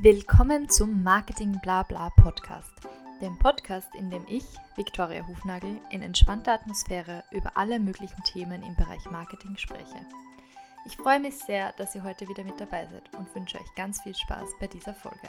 Willkommen 0.00 0.68
zum 0.68 1.02
Marketing 1.02 1.58
Blabla 1.60 2.10
Podcast, 2.10 2.72
dem 3.20 3.36
Podcast, 3.36 3.88
in 3.96 4.10
dem 4.10 4.24
ich, 4.28 4.44
Viktoria 4.76 5.26
Hufnagel, 5.26 5.80
in 5.90 6.02
entspannter 6.02 6.52
Atmosphäre 6.52 7.24
über 7.32 7.56
alle 7.56 7.80
möglichen 7.80 8.22
Themen 8.22 8.62
im 8.62 8.76
Bereich 8.76 9.10
Marketing 9.10 9.56
spreche. 9.56 10.06
Ich 10.86 10.96
freue 10.96 11.18
mich 11.18 11.36
sehr, 11.38 11.72
dass 11.78 11.96
ihr 11.96 12.04
heute 12.04 12.28
wieder 12.28 12.44
mit 12.44 12.60
dabei 12.60 12.86
seid 12.86 13.12
und 13.18 13.34
wünsche 13.34 13.58
euch 13.58 13.74
ganz 13.74 14.00
viel 14.00 14.14
Spaß 14.14 14.50
bei 14.60 14.68
dieser 14.68 14.94
Folge. 14.94 15.28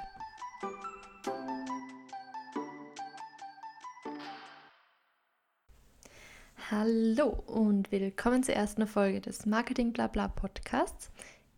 Hallo 6.69 7.29
und 7.47 7.91
willkommen 7.91 8.43
zur 8.43 8.53
ersten 8.53 8.85
Folge 8.85 9.21
des 9.21 9.47
Marketing 9.47 9.93
Blabla 9.93 10.27
Podcasts. 10.27 11.09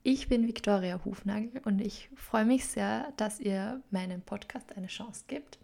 Ich 0.04 0.28
bin 0.28 0.48
Viktoria 0.48 1.00
Hufnagel 1.06 1.62
und 1.64 1.80
ich 1.80 2.10
freue 2.16 2.46
mich 2.46 2.66
sehr, 2.66 3.14
dass 3.18 3.40
ihr 3.40 3.82
meinem 3.92 4.22
Podcast 4.22 4.76
eine 4.76 4.88
Chance 4.88 5.26
gibt. 5.28 5.60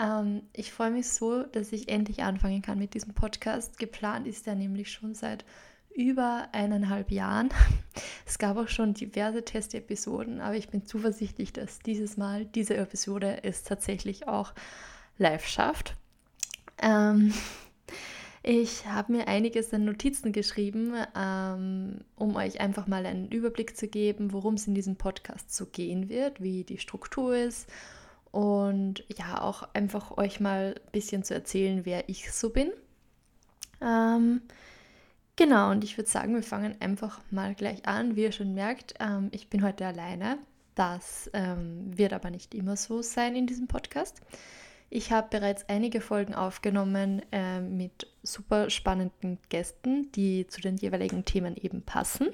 Ähm, 0.00 0.42
ich 0.52 0.70
freue 0.70 0.92
mich 0.92 1.08
so, 1.08 1.42
dass 1.42 1.72
ich 1.72 1.88
endlich 1.88 2.22
anfangen 2.22 2.62
kann 2.62 2.78
mit 2.78 2.94
diesem 2.94 3.14
Podcast. 3.14 3.76
Geplant 3.80 4.28
ist 4.28 4.46
er 4.46 4.54
nämlich 4.54 4.92
schon 4.92 5.16
seit 5.16 5.44
über 5.92 6.48
eineinhalb 6.52 7.10
Jahren. 7.10 7.50
Es 8.24 8.38
gab 8.38 8.58
auch 8.58 8.68
schon 8.68 8.94
diverse 8.94 9.44
Testepisoden, 9.44 10.40
aber 10.40 10.54
ich 10.54 10.68
bin 10.68 10.86
zuversichtlich, 10.86 11.52
dass 11.52 11.80
dieses 11.80 12.16
Mal 12.16 12.44
diese 12.44 12.76
Episode 12.76 13.42
es 13.42 13.64
tatsächlich 13.64 14.28
auch 14.28 14.52
live 15.16 15.46
schafft. 15.46 15.96
Ähm, 16.80 17.32
ich 18.50 18.86
habe 18.86 19.12
mir 19.12 19.28
einiges 19.28 19.74
an 19.74 19.84
Notizen 19.84 20.32
geschrieben, 20.32 20.94
ähm, 21.14 21.98
um 22.16 22.34
euch 22.34 22.62
einfach 22.62 22.86
mal 22.86 23.04
einen 23.04 23.28
Überblick 23.28 23.76
zu 23.76 23.88
geben, 23.88 24.32
worum 24.32 24.54
es 24.54 24.66
in 24.66 24.74
diesem 24.74 24.96
Podcast 24.96 25.54
so 25.54 25.66
gehen 25.66 26.08
wird, 26.08 26.42
wie 26.42 26.64
die 26.64 26.78
Struktur 26.78 27.36
ist 27.36 27.68
und 28.30 29.04
ja, 29.14 29.42
auch 29.42 29.68
einfach 29.74 30.16
euch 30.16 30.40
mal 30.40 30.76
ein 30.82 30.92
bisschen 30.92 31.24
zu 31.24 31.34
erzählen, 31.34 31.84
wer 31.84 32.08
ich 32.08 32.32
so 32.32 32.48
bin. 32.48 32.70
Ähm, 33.82 34.40
genau, 35.36 35.70
und 35.70 35.84
ich 35.84 35.98
würde 35.98 36.08
sagen, 36.08 36.34
wir 36.34 36.42
fangen 36.42 36.74
einfach 36.80 37.20
mal 37.30 37.54
gleich 37.54 37.86
an. 37.86 38.16
Wie 38.16 38.22
ihr 38.22 38.32
schon 38.32 38.54
merkt, 38.54 38.94
ähm, 38.98 39.28
ich 39.30 39.50
bin 39.50 39.62
heute 39.62 39.84
alleine. 39.84 40.38
Das 40.74 41.28
ähm, 41.34 41.98
wird 41.98 42.14
aber 42.14 42.30
nicht 42.30 42.54
immer 42.54 42.78
so 42.78 43.02
sein 43.02 43.36
in 43.36 43.46
diesem 43.46 43.68
Podcast. 43.68 44.22
Ich 44.90 45.12
habe 45.12 45.28
bereits 45.30 45.68
einige 45.68 46.00
Folgen 46.00 46.34
aufgenommen 46.34 47.22
äh, 47.30 47.60
mit 47.60 48.06
super 48.22 48.70
spannenden 48.70 49.38
Gästen, 49.50 50.10
die 50.12 50.46
zu 50.46 50.60
den 50.60 50.76
jeweiligen 50.76 51.24
Themen 51.24 51.56
eben 51.56 51.82
passen. 51.82 52.28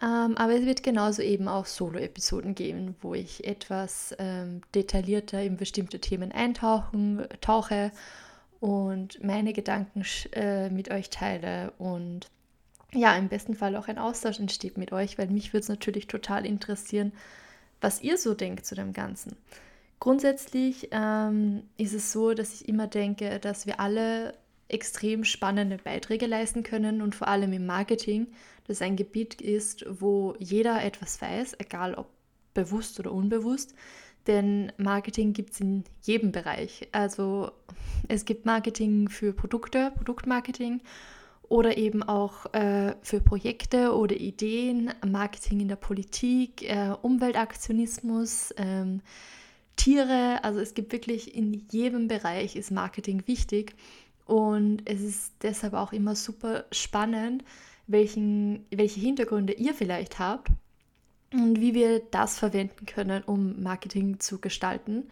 Ähm, 0.00 0.36
aber 0.36 0.54
es 0.54 0.64
wird 0.64 0.82
genauso 0.82 1.22
eben 1.22 1.48
auch 1.48 1.66
Solo-Episoden 1.66 2.54
geben, 2.54 2.94
wo 3.00 3.14
ich 3.14 3.44
etwas 3.44 4.14
ähm, 4.18 4.62
detaillierter 4.74 5.42
in 5.42 5.56
bestimmte 5.56 5.98
Themen 6.00 6.30
eintauchen, 6.32 7.26
tauche 7.40 7.90
und 8.60 9.22
meine 9.22 9.52
Gedanken 9.52 10.04
äh, 10.32 10.70
mit 10.70 10.90
euch 10.90 11.10
teile 11.10 11.72
und 11.78 12.30
ja, 12.92 13.16
im 13.16 13.28
besten 13.28 13.54
Fall 13.54 13.76
auch 13.76 13.88
ein 13.88 13.98
Austausch 13.98 14.38
entsteht 14.38 14.78
mit 14.78 14.92
euch, 14.92 15.18
weil 15.18 15.28
mich 15.28 15.52
würde 15.52 15.62
es 15.62 15.68
natürlich 15.68 16.06
total 16.06 16.46
interessieren, 16.46 17.12
was 17.80 18.02
ihr 18.02 18.16
so 18.16 18.34
denkt 18.34 18.64
zu 18.64 18.74
dem 18.74 18.92
Ganzen. 18.92 19.36
Grundsätzlich 20.00 20.88
ähm, 20.92 21.64
ist 21.76 21.92
es 21.92 22.12
so, 22.12 22.32
dass 22.34 22.54
ich 22.54 22.68
immer 22.68 22.86
denke, 22.86 23.40
dass 23.40 23.66
wir 23.66 23.80
alle 23.80 24.34
extrem 24.68 25.24
spannende 25.24 25.78
Beiträge 25.78 26.26
leisten 26.26 26.62
können 26.62 27.02
und 27.02 27.14
vor 27.14 27.28
allem 27.28 27.52
im 27.52 27.66
Marketing, 27.66 28.28
das 28.66 28.82
ein 28.82 28.96
Gebiet 28.96 29.40
ist, 29.40 29.84
wo 29.88 30.36
jeder 30.38 30.84
etwas 30.84 31.20
weiß, 31.20 31.56
egal 31.58 31.94
ob 31.94 32.06
bewusst 32.54 33.00
oder 33.00 33.12
unbewusst. 33.12 33.74
Denn 34.26 34.72
Marketing 34.76 35.32
gibt 35.32 35.54
es 35.54 35.60
in 35.60 35.84
jedem 36.02 36.32
Bereich. 36.32 36.86
Also 36.92 37.50
es 38.08 38.26
gibt 38.26 38.44
Marketing 38.44 39.08
für 39.08 39.32
Produkte, 39.32 39.90
Produktmarketing 39.96 40.82
oder 41.48 41.78
eben 41.78 42.02
auch 42.02 42.52
äh, 42.52 42.94
für 43.00 43.20
Projekte 43.20 43.96
oder 43.96 44.16
Ideen, 44.16 44.92
Marketing 45.06 45.60
in 45.60 45.68
der 45.68 45.76
Politik, 45.76 46.62
äh, 46.68 46.94
Umweltaktionismus. 47.00 48.52
Ähm, 48.58 49.00
Tiere, 49.78 50.44
also 50.44 50.60
es 50.60 50.74
gibt 50.74 50.92
wirklich 50.92 51.34
in 51.34 51.66
jedem 51.70 52.08
Bereich 52.08 52.56
ist 52.56 52.70
Marketing 52.70 53.22
wichtig 53.26 53.74
und 54.26 54.82
es 54.84 55.00
ist 55.00 55.32
deshalb 55.42 55.72
auch 55.72 55.92
immer 55.92 56.14
super 56.14 56.66
spannend, 56.72 57.44
welchen, 57.86 58.66
welche 58.70 59.00
Hintergründe 59.00 59.54
ihr 59.54 59.72
vielleicht 59.72 60.18
habt 60.18 60.48
und 61.32 61.60
wie 61.60 61.74
wir 61.74 62.00
das 62.10 62.38
verwenden 62.38 62.84
können, 62.84 63.22
um 63.22 63.62
Marketing 63.62 64.20
zu 64.20 64.40
gestalten. 64.40 65.08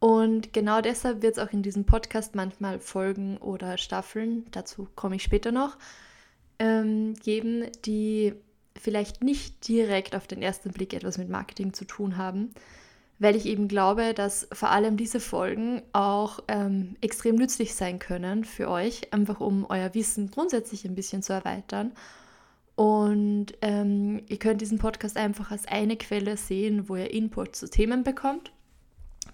Und 0.00 0.54
genau 0.54 0.80
deshalb 0.80 1.22
wird 1.22 1.36
es 1.36 1.38
auch 1.38 1.52
in 1.52 1.62
diesem 1.62 1.84
Podcast 1.84 2.34
manchmal 2.34 2.80
Folgen 2.80 3.36
oder 3.36 3.76
Staffeln, 3.76 4.46
dazu 4.50 4.88
komme 4.96 5.16
ich 5.16 5.22
später 5.22 5.52
noch, 5.52 5.76
ähm, 6.58 7.14
geben, 7.22 7.66
die 7.84 8.32
vielleicht 8.74 9.22
nicht 9.22 9.68
direkt 9.68 10.16
auf 10.16 10.26
den 10.26 10.40
ersten 10.40 10.70
Blick 10.70 10.94
etwas 10.94 11.18
mit 11.18 11.28
Marketing 11.28 11.74
zu 11.74 11.84
tun 11.84 12.16
haben, 12.16 12.50
weil 13.20 13.36
ich 13.36 13.44
eben 13.46 13.68
glaube, 13.68 14.14
dass 14.14 14.48
vor 14.50 14.70
allem 14.70 14.96
diese 14.96 15.20
Folgen 15.20 15.82
auch 15.92 16.40
ähm, 16.48 16.96
extrem 17.02 17.36
nützlich 17.36 17.74
sein 17.74 17.98
können 17.98 18.44
für 18.44 18.68
euch, 18.68 19.12
einfach 19.12 19.40
um 19.40 19.66
euer 19.68 19.94
Wissen 19.94 20.30
grundsätzlich 20.30 20.86
ein 20.86 20.94
bisschen 20.94 21.22
zu 21.22 21.34
erweitern. 21.34 21.92
Und 22.76 23.48
ähm, 23.60 24.22
ihr 24.26 24.38
könnt 24.38 24.62
diesen 24.62 24.78
Podcast 24.78 25.18
einfach 25.18 25.50
als 25.50 25.68
eine 25.68 25.98
Quelle 25.98 26.38
sehen, 26.38 26.88
wo 26.88 26.96
ihr 26.96 27.12
Input 27.12 27.54
zu 27.54 27.68
Themen 27.68 28.04
bekommt. 28.04 28.52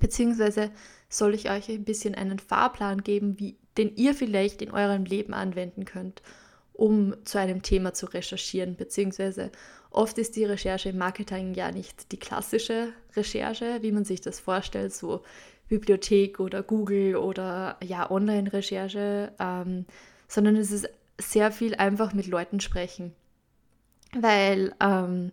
Beziehungsweise 0.00 0.72
soll 1.08 1.32
ich 1.34 1.48
euch 1.48 1.68
ein 1.68 1.84
bisschen 1.84 2.16
einen 2.16 2.40
Fahrplan 2.40 3.04
geben, 3.04 3.38
wie, 3.38 3.56
den 3.78 3.94
ihr 3.94 4.14
vielleicht 4.14 4.62
in 4.62 4.72
eurem 4.72 5.04
Leben 5.04 5.32
anwenden 5.32 5.84
könnt, 5.84 6.22
um 6.76 7.14
zu 7.24 7.38
einem 7.38 7.62
Thema 7.62 7.94
zu 7.94 8.06
recherchieren, 8.06 8.76
beziehungsweise 8.76 9.50
Oft 9.96 10.18
ist 10.18 10.36
die 10.36 10.44
Recherche 10.44 10.90
im 10.90 10.98
Marketing 10.98 11.54
ja 11.54 11.72
nicht 11.72 12.12
die 12.12 12.18
klassische 12.18 12.92
Recherche, 13.16 13.78
wie 13.80 13.92
man 13.92 14.04
sich 14.04 14.20
das 14.20 14.40
vorstellt, 14.40 14.92
so 14.92 15.22
Bibliothek 15.68 16.38
oder 16.38 16.62
Google 16.62 17.16
oder 17.16 17.78
ja 17.82 18.10
Online-Recherche, 18.10 19.32
ähm, 19.38 19.86
sondern 20.28 20.56
es 20.56 20.70
ist 20.70 20.90
sehr 21.18 21.50
viel 21.50 21.74
einfach 21.76 22.12
mit 22.12 22.26
Leuten 22.26 22.60
sprechen, 22.60 23.14
weil 24.12 24.74
ähm, 24.80 25.32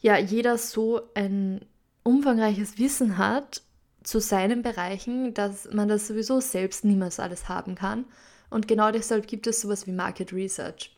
ja 0.00 0.16
jeder 0.16 0.58
so 0.58 1.00
ein 1.14 1.64
umfangreiches 2.04 2.78
Wissen 2.78 3.18
hat 3.18 3.62
zu 4.04 4.20
seinen 4.20 4.62
Bereichen, 4.62 5.34
dass 5.34 5.68
man 5.72 5.88
das 5.88 6.06
sowieso 6.06 6.40
selbst 6.40 6.84
niemals 6.84 7.18
alles 7.18 7.48
haben 7.48 7.74
kann. 7.74 8.04
Und 8.52 8.68
genau 8.68 8.92
deshalb 8.92 9.26
gibt 9.26 9.46
es 9.46 9.62
sowas 9.62 9.86
wie 9.86 9.92
Market 9.92 10.32
Research. 10.32 10.94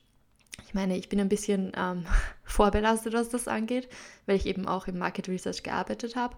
Ich 0.66 0.75
meine, 0.75 0.97
ich 0.97 1.09
bin 1.09 1.20
ein 1.20 1.28
bisschen 1.28 1.72
ähm, 1.76 2.04
vorbelastet, 2.44 3.15
was 3.15 3.28
das 3.28 3.48
angeht, 3.48 3.88
weil 4.26 4.37
ich 4.37 4.47
eben 4.47 4.66
auch 4.66 4.88
im 4.88 4.98
Market 4.98 5.28
Research 5.28 5.62
gearbeitet 5.62 6.16
habe. 6.16 6.37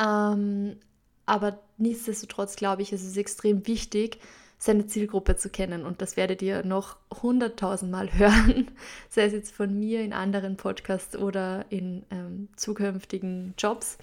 Ähm, 0.00 0.76
aber 1.26 1.58
nichtsdestotrotz 1.76 2.56
glaube 2.56 2.82
ich, 2.82 2.92
ist 2.92 3.04
es 3.04 3.16
extrem 3.16 3.66
wichtig, 3.66 4.18
seine 4.58 4.86
Zielgruppe 4.86 5.36
zu 5.36 5.50
kennen. 5.50 5.84
Und 5.84 6.00
das 6.00 6.16
werdet 6.16 6.40
ihr 6.40 6.64
noch 6.64 6.96
hunderttausendmal 7.22 8.12
hören, 8.18 8.70
sei 9.10 9.24
es 9.24 9.32
jetzt 9.32 9.54
von 9.54 9.78
mir 9.78 10.02
in 10.02 10.12
anderen 10.12 10.56
Podcasts 10.56 11.16
oder 11.16 11.66
in 11.68 12.04
ähm, 12.10 12.48
zukünftigen 12.56 13.54
Jobs. 13.58 13.98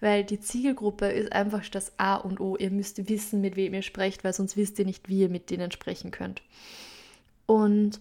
Weil 0.00 0.24
die 0.24 0.40
Zielgruppe 0.40 1.06
ist 1.06 1.32
einfach 1.32 1.66
das 1.68 1.92
A 1.98 2.16
und 2.16 2.40
O. 2.40 2.56
Ihr 2.56 2.70
müsst 2.70 3.08
wissen, 3.08 3.40
mit 3.40 3.56
wem 3.56 3.74
ihr 3.74 3.82
sprecht, 3.82 4.24
weil 4.24 4.32
sonst 4.32 4.56
wisst 4.56 4.78
ihr 4.78 4.84
nicht, 4.84 5.08
wie 5.08 5.20
ihr 5.20 5.28
mit 5.28 5.50
denen 5.50 5.70
sprechen 5.70 6.10
könnt. 6.10 6.42
Und 7.46 8.00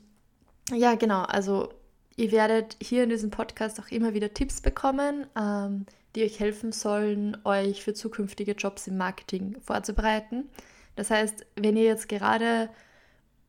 ja, 0.72 0.96
genau. 0.96 1.24
Also 1.24 1.70
ihr 2.18 2.32
werdet 2.32 2.76
hier 2.82 3.04
in 3.04 3.10
diesem 3.10 3.30
Podcast 3.30 3.80
auch 3.80 3.90
immer 3.90 4.14
wieder 4.14 4.34
Tipps 4.34 4.62
bekommen, 4.62 5.28
ähm, 5.40 5.86
die 6.16 6.24
euch 6.24 6.40
helfen 6.40 6.72
sollen, 6.72 7.38
euch 7.44 7.84
für 7.84 7.94
zukünftige 7.94 8.54
Jobs 8.54 8.88
im 8.88 8.98
Marketing 8.98 9.58
vorzubereiten. 9.62 10.50
Das 10.96 11.12
heißt, 11.12 11.46
wenn 11.56 11.76
ihr 11.76 11.84
jetzt 11.84 12.10
gerade 12.10 12.70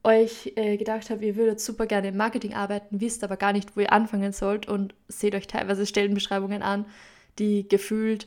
euch 0.03 0.53
äh, 0.57 0.77
gedacht 0.77 1.11
habt, 1.11 1.23
ihr 1.23 1.37
würdet 1.37 1.61
super 1.61 1.87
gerne 1.87 2.09
im 2.09 2.17
Marketing 2.17 2.55
arbeiten, 2.55 3.01
wisst 3.01 3.25
aber 3.25 3.37
gar 3.37 3.53
nicht, 3.53 3.77
wo 3.77 3.81
ihr 3.81 3.93
anfangen 3.93 4.33
sollt 4.33 4.69
und 4.69 4.95
seht 5.09 5.35
euch 5.35 5.47
teilweise 5.49 5.87
Stellenbeschreibungen 5.87 6.63
an, 6.63 6.87
die 7.39 7.69
gefühlt 7.69 8.27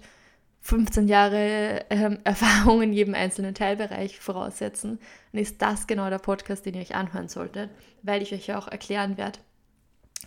15 0.62 1.08
Jahre 1.08 1.86
ähm, 1.90 2.20
Erfahrung 2.24 2.82
in 2.82 2.94
jedem 2.94 3.16
einzelnen 3.16 3.56
Teilbereich 3.56 4.20
voraussetzen, 4.20 5.00
dann 5.32 5.42
ist 5.42 5.62
das 5.62 5.88
genau 5.88 6.10
der 6.10 6.20
Podcast, 6.20 6.66
den 6.66 6.76
ihr 6.76 6.82
euch 6.82 6.96
anhören 6.96 7.30
solltet, 7.30 7.70
weil 8.04 8.22
ich 8.22 8.34
euch 8.34 8.48
ja 8.48 8.60
auch 8.60 8.68
erklären 8.68 9.18
werde, 9.18 9.40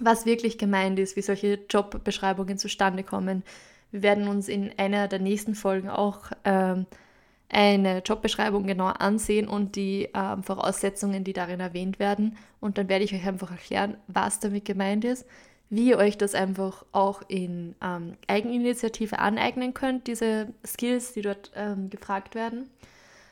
was 0.01 0.27
wirklich 0.27 0.59
gemeint 0.59 0.99
ist, 0.99 1.17
wie 1.17 1.23
solche 1.23 1.59
Jobbeschreibungen 1.69 2.59
zustande 2.59 3.03
kommen. 3.03 3.43
Wir 3.91 4.03
werden 4.03 4.27
uns 4.27 4.49
in 4.49 4.71
einer 4.79 5.07
der 5.07 5.19
nächsten 5.19 5.55
Folgen 5.55 5.91
auch 5.91 6.31
ähm, 6.45 6.87
eine 7.53 7.99
Jobbeschreibung 7.99 8.67
genau 8.67 8.87
ansehen 8.87 9.47
und 9.47 9.77
die 9.77 10.09
ähm, 10.15 10.43
Voraussetzungen, 10.43 11.23
die 11.23 11.35
darin 11.35 11.61
erwähnt 11.61 11.99
werden. 11.99 12.39
Und 12.61 12.79
dann 12.79 12.89
werde 12.89 13.05
ich 13.05 13.15
euch 13.15 13.27
einfach 13.27 13.51
erklären, 13.51 13.99
was 14.07 14.41
damit 14.41 14.65
gemeint 14.65 15.05
ist, 15.05 15.27
wie 15.73 15.89
ihr 15.89 15.97
euch 15.97 16.19
das 16.19 16.35
einfach 16.35 16.85
auch 16.93 17.23
in 17.29 17.75
ähm, 17.83 18.19
Eigeninitiative 18.27 19.19
aneignen 19.19 19.73
könnt, 19.73 20.07
diese 20.07 20.49
Skills, 20.67 21.15
die 21.15 21.23
dort 21.23 21.51
ähm, 21.55 21.89
gefragt 21.89 22.35
werden, 22.35 22.69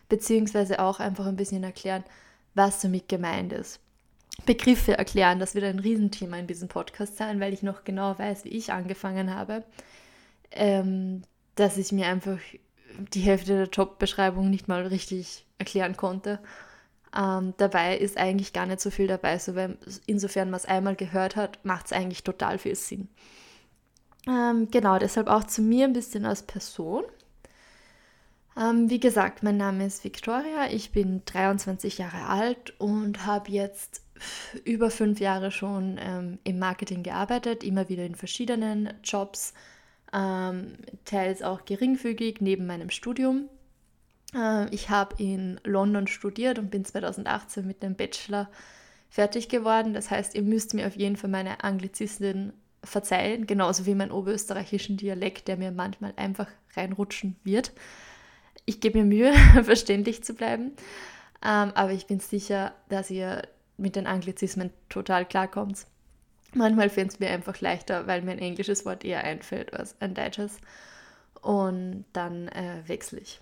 beziehungsweise 0.09 0.81
auch 0.81 1.01
einfach 1.01 1.27
ein 1.27 1.37
bisschen 1.37 1.63
erklären, 1.65 2.03
was 2.55 2.81
damit 2.81 3.11
gemeint 3.11 3.53
ist. 3.53 3.79
Begriffe 4.47 4.97
erklären, 4.97 5.39
das 5.39 5.55
wird 5.55 5.67
ein 5.67 5.81
Riesenthema 5.81 6.39
in 6.39 6.47
diesem 6.47 6.69
Podcast 6.69 7.19
sein, 7.19 7.41
weil 7.41 7.53
ich 7.53 7.63
noch 7.63 7.85
genau 7.85 8.19
weiß, 8.19 8.47
wie 8.47 8.57
ich 8.57 8.73
angefangen 8.73 9.35
habe, 9.35 9.63
ähm, 10.51 11.21
dass 11.57 11.77
ich 11.77 11.93
mir 11.93 12.07
einfach 12.07 12.39
die 13.13 13.21
Hälfte 13.21 13.55
der 13.55 13.69
Jobbeschreibung 13.69 14.49
nicht 14.49 14.67
mal 14.67 14.87
richtig 14.87 15.45
erklären 15.59 15.95
konnte. 15.95 16.39
Ähm, 17.17 17.55
dabei 17.57 17.99
ist 17.99 18.17
eigentlich 18.17 18.53
gar 18.53 18.67
nicht 18.67 18.81
so 18.81 18.91
viel 18.91 19.07
dabei. 19.07 19.39
So, 19.39 19.55
wenn, 19.55 19.79
insofern 20.07 20.51
man 20.51 20.59
es 20.59 20.67
einmal 20.67 20.97
gehört 20.97 21.37
hat, 21.37 21.65
macht 21.65 21.87
es 21.87 21.93
eigentlich 21.93 22.23
total 22.23 22.59
viel 22.59 22.77
Sinn. 22.77 23.09
Ähm, 24.29 24.69
genau, 24.71 24.99
deshalb 24.99 25.29
auch 25.29 25.45
zu 25.45 25.63
mir 25.63 25.87
ein 25.87 25.93
bisschen 25.93 26.25
als 26.27 26.43
Person. 26.43 27.05
Ähm, 28.57 28.91
wie 28.91 29.01
gesagt, 29.01 29.43
mein 29.43 29.57
Name 29.57 29.87
ist 29.87 30.05
Victoria, 30.05 30.67
ich 30.71 30.93
bin 30.93 31.23
23 31.25 31.99
Jahre 31.99 32.27
alt 32.27 32.79
und 32.79 33.25
habe 33.25 33.51
jetzt 33.51 34.03
über 34.65 34.91
fünf 34.91 35.21
Jahre 35.21 35.51
schon 35.51 35.99
ähm, 36.01 36.39
im 36.45 36.59
Marketing 36.59 37.03
gearbeitet, 37.03 37.65
immer 37.65 37.89
wieder 37.89 38.05
in 38.05 38.15
verschiedenen 38.15 38.93
Jobs, 39.03 39.55
ähm, 40.13 40.75
teils 41.05 41.43
auch 41.43 41.65
geringfügig 41.65 42.41
neben 42.41 42.67
meinem 42.67 42.91
Studium. 42.91 43.49
Äh, 44.35 44.73
ich 44.75 44.91
habe 44.91 45.23
in 45.23 45.61
London 45.65 46.07
studiert 46.07 46.59
und 46.59 46.71
bin 46.71 46.85
2018 46.85 47.67
mit 47.67 47.83
dem 47.83 47.95
Bachelor 47.95 48.49
fertig 49.09 49.49
geworden. 49.49 49.95
Das 49.95 50.11
heißt, 50.11 50.35
ihr 50.35 50.43
müsst 50.43 50.75
mir 50.75 50.87
auf 50.87 50.97
jeden 50.97 51.17
Fall 51.17 51.31
meine 51.31 51.65
Anglizismen 51.65 52.53
verzeihen, 52.83 53.47
genauso 53.47 53.87
wie 53.87 53.95
meinen 53.95 54.13
oberösterreichischen 54.13 54.97
Dialekt, 54.97 55.49
der 55.49 55.57
mir 55.57 55.71
manchmal 55.71 56.15
einfach 56.17 56.49
reinrutschen 56.75 57.37
wird. 57.45 57.73
Ich 58.65 58.81
gebe 58.81 58.99
mir 58.99 59.05
Mühe, 59.05 59.33
verständlich 59.65 60.25
zu 60.25 60.35
bleiben, 60.35 60.73
ähm, 61.45 61.73
aber 61.75 61.93
ich 61.93 62.07
bin 62.07 62.21
sicher, 62.21 62.73
dass 62.89 63.11
ihr 63.11 63.43
mit 63.77 63.97
den 63.97 64.07
Anglizismen 64.07 64.71
total 64.89 65.27
klarkommt. 65.27 65.87
Manchmal 66.53 66.87
ich 66.89 66.97
es 66.97 67.21
mir 67.21 67.31
einfach 67.31 67.61
leichter, 67.61 68.07
weil 68.07 68.23
mir 68.23 68.33
ein 68.33 68.39
englisches 68.39 68.85
Wort 68.85 69.05
eher 69.05 69.25
einfällt 69.25 69.73
als 69.73 69.95
ein 70.01 70.15
deutsches. 70.15 70.59
Und 71.41 72.05
dann 72.13 72.49
äh, 72.49 72.83
wechsle 72.87 73.21
ich. 73.21 73.41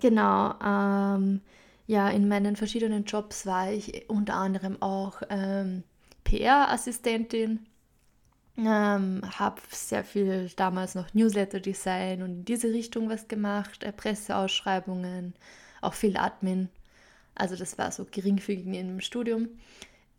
Genau. 0.00 0.54
Ähm, 0.64 1.40
ja, 1.86 2.08
in 2.08 2.28
meinen 2.28 2.56
verschiedenen 2.56 3.04
Jobs 3.04 3.46
war 3.46 3.70
ich 3.72 4.08
unter 4.08 4.34
anderem 4.34 4.80
auch 4.80 5.22
ähm, 5.28 5.82
PR-Assistentin. 6.24 7.66
Ähm, 8.56 9.22
habe 9.38 9.60
sehr 9.70 10.04
viel 10.04 10.50
damals 10.56 10.94
noch 10.94 11.14
Newsletter-Design 11.14 12.22
und 12.22 12.30
in 12.30 12.44
diese 12.44 12.68
Richtung 12.72 13.08
was 13.08 13.26
gemacht, 13.28 13.82
äh, 13.84 13.92
Presseausschreibungen, 13.92 15.34
auch 15.80 15.94
viel 15.94 16.16
Admin. 16.16 16.68
Also 17.34 17.56
das 17.56 17.78
war 17.78 17.90
so 17.92 18.06
geringfügig 18.10 18.66
im 18.66 19.00
Studium. 19.00 19.48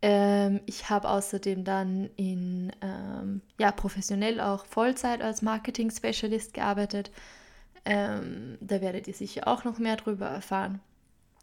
Ähm, 0.02 0.60
ich 0.66 0.90
habe 0.90 1.08
außerdem 1.08 1.64
dann 1.64 2.10
in, 2.16 2.72
ähm, 2.82 3.42
ja, 3.58 3.70
professionell 3.72 4.40
auch 4.40 4.66
Vollzeit 4.66 5.22
als 5.22 5.42
Marketing-Specialist 5.42 6.54
gearbeitet. 6.54 7.12
Ähm, 7.84 8.58
da 8.60 8.80
werdet 8.80 9.08
ihr 9.08 9.14
sicher 9.14 9.48
auch 9.48 9.64
noch 9.64 9.78
mehr 9.78 9.96
darüber 9.96 10.26
erfahren. 10.26 10.80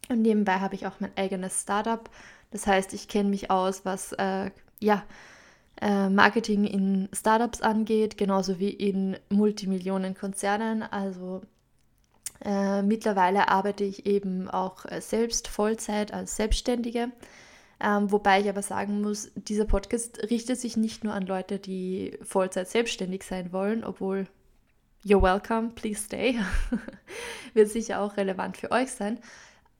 Und 0.08 0.22
nebenbei 0.22 0.54
habe 0.54 0.74
ich 0.74 0.86
auch 0.86 1.00
mein 1.00 1.16
eigenes 1.16 1.62
Startup. 1.62 2.08
Das 2.50 2.66
heißt, 2.66 2.94
ich 2.94 3.08
kenne 3.08 3.28
mich 3.28 3.50
aus, 3.50 3.84
was 3.84 4.12
äh, 4.12 4.50
ja, 4.80 5.04
äh, 5.80 6.08
Marketing 6.08 6.64
in 6.64 7.08
Startups 7.12 7.60
angeht, 7.60 8.16
genauso 8.18 8.58
wie 8.58 8.70
in 8.70 9.16
Multimillionen-Konzernen. 9.28 10.82
Also 10.82 11.42
äh, 12.44 12.82
mittlerweile 12.82 13.48
arbeite 13.48 13.84
ich 13.84 14.06
eben 14.06 14.48
auch 14.48 14.84
äh, 14.86 15.00
selbst 15.00 15.48
Vollzeit 15.48 16.12
als 16.12 16.36
Selbstständige. 16.36 17.12
Ähm, 17.82 18.12
wobei 18.12 18.40
ich 18.40 18.48
aber 18.48 18.62
sagen 18.62 19.00
muss, 19.00 19.30
dieser 19.34 19.64
Podcast 19.64 20.22
richtet 20.30 20.58
sich 20.58 20.76
nicht 20.76 21.02
nur 21.02 21.14
an 21.14 21.24
Leute, 21.24 21.58
die 21.58 22.18
Vollzeit 22.22 22.68
selbstständig 22.68 23.22
sein 23.22 23.52
wollen, 23.52 23.84
obwohl 23.84 24.26
you're 25.04 25.22
welcome, 25.22 25.70
please 25.74 26.02
stay. 26.02 26.38
Wird 27.54 27.68
sicher 27.68 28.00
auch 28.00 28.16
relevant 28.16 28.56
für 28.56 28.70
euch 28.70 28.90
sein. 28.90 29.18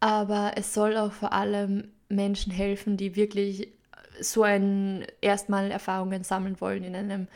Aber 0.00 0.52
es 0.56 0.72
soll 0.74 0.96
auch 0.96 1.12
vor 1.12 1.32
allem 1.32 1.92
Menschen 2.08 2.52
helfen, 2.52 2.96
die 2.96 3.16
wirklich 3.16 3.72
so 4.20 4.42
ein 4.42 5.06
erstmal 5.20 5.70
Erfahrungen 5.70 6.24
sammeln 6.24 6.60
wollen 6.60 6.84
in 6.84 6.94
einem 6.94 7.28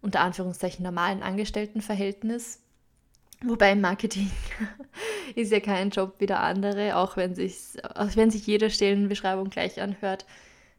unter 0.00 0.20
Anführungszeichen 0.20 0.84
normalen 0.84 1.22
Angestelltenverhältnis 1.22 2.60
Wobei 3.44 3.76
Marketing 3.76 4.30
ist 5.36 5.52
ja 5.52 5.60
kein 5.60 5.90
Job 5.90 6.14
wie 6.18 6.26
der 6.26 6.40
andere, 6.40 6.96
auch 6.96 7.16
wenn, 7.16 7.32
auch 7.94 8.16
wenn 8.16 8.30
sich 8.30 8.46
jede 8.46 8.68
Stellenbeschreibung 8.68 9.48
gleich 9.48 9.80
anhört, 9.80 10.26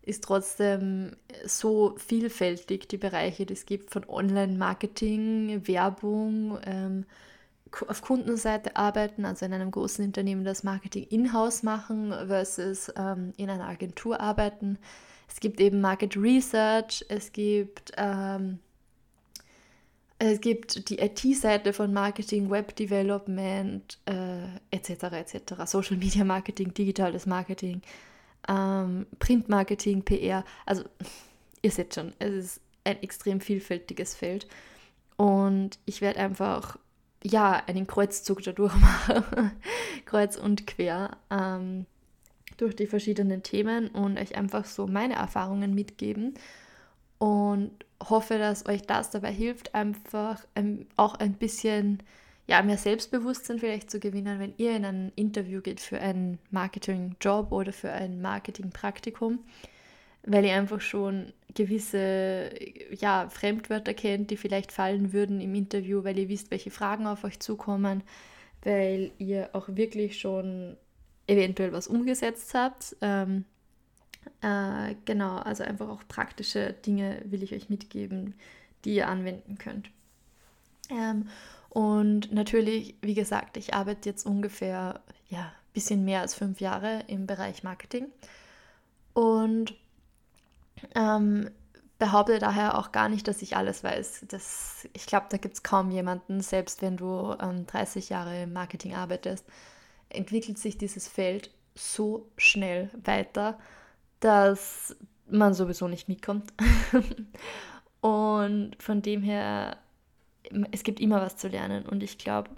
ist 0.09 0.23
trotzdem 0.23 1.15
so 1.45 1.95
vielfältig 1.97 2.87
die 2.87 2.97
Bereiche, 2.97 3.45
die 3.45 3.53
es 3.53 3.65
gibt, 3.65 3.91
von 3.91 4.03
Online-Marketing, 4.07 5.67
Werbung, 5.67 6.59
ähm, 6.65 7.05
auf 7.87 8.01
Kundenseite 8.01 8.75
arbeiten, 8.75 9.25
also 9.25 9.45
in 9.45 9.53
einem 9.53 9.69
großen 9.69 10.03
Unternehmen 10.03 10.43
das 10.43 10.63
Marketing 10.63 11.03
in-house 11.03 11.61
machen 11.61 12.11
versus 12.27 12.91
ähm, 12.97 13.33
in 13.37 13.49
einer 13.49 13.67
Agentur 13.67 14.19
arbeiten. 14.19 14.79
Es 15.27 15.39
gibt 15.39 15.61
eben 15.61 15.79
Market 15.79 16.17
Research, 16.17 17.05
es 17.09 17.31
gibt 17.31 17.91
ähm, 17.95 18.57
es 20.21 20.41
gibt 20.41 20.89
die 20.89 20.99
IT-Seite 20.99 21.71
von 21.71 21.93
Marketing, 21.93 22.49
Web 22.49 22.75
Development 22.75 23.97
äh, 24.05 24.75
etc. 24.75 25.03
etc. 25.13 25.53
Social 25.65 25.95
Media 25.95 26.25
Marketing, 26.25 26.73
digitales 26.73 27.25
Marketing, 27.25 27.81
ähm, 28.47 29.05
Print 29.19 29.49
Marketing, 29.49 30.03
PR. 30.03 30.43
Also 30.65 30.83
ihr 31.61 31.71
seht 31.71 31.95
schon, 31.95 32.13
es 32.19 32.33
ist 32.33 32.61
ein 32.83 33.01
extrem 33.01 33.41
vielfältiges 33.41 34.15
Feld. 34.15 34.47
Und 35.17 35.79
ich 35.85 36.01
werde 36.01 36.19
einfach 36.19 36.77
ja 37.23 37.61
einen 37.67 37.87
Kreuzzug 37.87 38.43
dadurch 38.43 38.73
machen, 38.79 39.51
kreuz 40.05 40.37
und 40.37 40.65
quer 40.65 41.17
ähm, 41.29 41.85
durch 42.57 42.75
die 42.75 42.87
verschiedenen 42.87 43.43
Themen 43.43 43.89
und 43.89 44.17
euch 44.17 44.35
einfach 44.35 44.65
so 44.65 44.87
meine 44.87 45.15
Erfahrungen 45.15 45.73
mitgeben 45.73 46.35
und 47.17 47.71
hoffe, 48.01 48.37
dass 48.37 48.65
euch 48.65 48.81
das 48.83 49.11
dabei 49.11 49.31
hilft, 49.31 49.75
einfach 49.75 50.45
ähm, 50.55 50.87
auch 50.95 51.15
ein 51.15 51.33
bisschen 51.33 52.01
ja, 52.49 52.63
mehr 52.63 52.77
Selbstbewusstsein 52.77 53.59
vielleicht 53.59 53.91
zu 53.91 53.99
gewinnen, 53.99 54.39
wenn 54.39 54.55
ihr 54.57 54.75
in 54.75 54.83
ein 54.83 55.11
Interview 55.15 55.61
geht 55.61 55.79
für 55.79 55.99
einen 55.99 56.39
Marketing-Job 56.49 57.51
oder 57.51 57.71
für 57.71 57.91
ein 57.91 58.23
Marketing-Praktikum, 58.23 59.37
weil 60.23 60.45
ihr 60.45 60.55
einfach 60.55 60.81
schon 60.81 61.31
gewisse 61.53 62.49
ja, 62.89 63.29
Fremdwörter 63.29 63.93
kennt, 63.93 64.31
die 64.31 64.37
vielleicht 64.37 64.71
fallen 64.71 65.13
würden 65.13 65.41
im 65.41 65.53
Interview, 65.53 66.03
weil 66.03 66.17
ihr 66.17 66.27
wisst, 66.27 66.49
welche 66.49 66.71
Fragen 66.71 67.05
auf 67.05 67.23
euch 67.23 67.39
zukommen, 67.39 68.01
weil 68.63 69.11
ihr 69.19 69.51
auch 69.53 69.67
wirklich 69.67 70.19
schon 70.19 70.75
eventuell 71.27 71.71
was 71.71 71.87
umgesetzt 71.87 72.55
habt. 72.55 72.95
Ähm, 73.01 73.45
äh, 74.41 74.95
genau, 75.05 75.37
also 75.37 75.63
einfach 75.63 75.87
auch 75.87 76.01
praktische 76.07 76.73
Dinge 76.73 77.21
will 77.25 77.43
ich 77.43 77.53
euch 77.53 77.69
mitgeben, 77.69 78.33
die 78.85 78.95
ihr 78.95 79.07
anwenden 79.07 79.59
könnt. 79.59 79.91
Ähm, 80.89 81.27
und 81.69 82.31
natürlich, 82.31 82.95
wie 83.01 83.13
gesagt, 83.13 83.57
ich 83.57 83.73
arbeite 83.73 84.09
jetzt 84.09 84.25
ungefähr 84.25 85.01
ja 85.29 85.51
bisschen 85.73 86.03
mehr 86.03 86.21
als 86.21 86.33
fünf 86.33 86.61
Jahre 86.61 87.03
im 87.07 87.27
Bereich 87.27 87.63
Marketing 87.63 88.07
und 89.13 89.75
ähm, 90.95 91.51
behaupte 91.99 92.39
daher 92.39 92.77
auch 92.77 92.91
gar 92.91 93.07
nicht, 93.07 93.27
dass 93.27 93.43
ich 93.43 93.55
alles 93.55 93.83
weiß. 93.83 94.25
Das, 94.29 94.87
ich 94.93 95.05
glaube, 95.05 95.27
da 95.29 95.37
gibt 95.37 95.53
es 95.55 95.63
kaum 95.63 95.91
jemanden, 95.91 96.41
selbst 96.41 96.81
wenn 96.81 96.97
du 96.97 97.35
ähm, 97.39 97.67
30 97.67 98.09
Jahre 98.09 98.43
im 98.43 98.53
Marketing 98.53 98.95
arbeitest, 98.95 99.45
entwickelt 100.09 100.57
sich 100.57 100.77
dieses 100.77 101.07
Feld 101.07 101.51
so 101.75 102.27
schnell 102.37 102.89
weiter 103.03 103.59
dass 104.19 104.95
man 105.29 105.53
sowieso 105.53 105.87
nicht 105.87 106.07
mitkommt. 106.07 106.53
und 108.01 108.75
von 108.79 109.01
dem 109.01 109.21
her, 109.21 109.77
es 110.71 110.83
gibt 110.83 110.99
immer 110.99 111.21
was 111.21 111.37
zu 111.37 111.47
lernen. 111.47 111.85
Und 111.85 112.03
ich 112.03 112.17
glaube, 112.17 112.49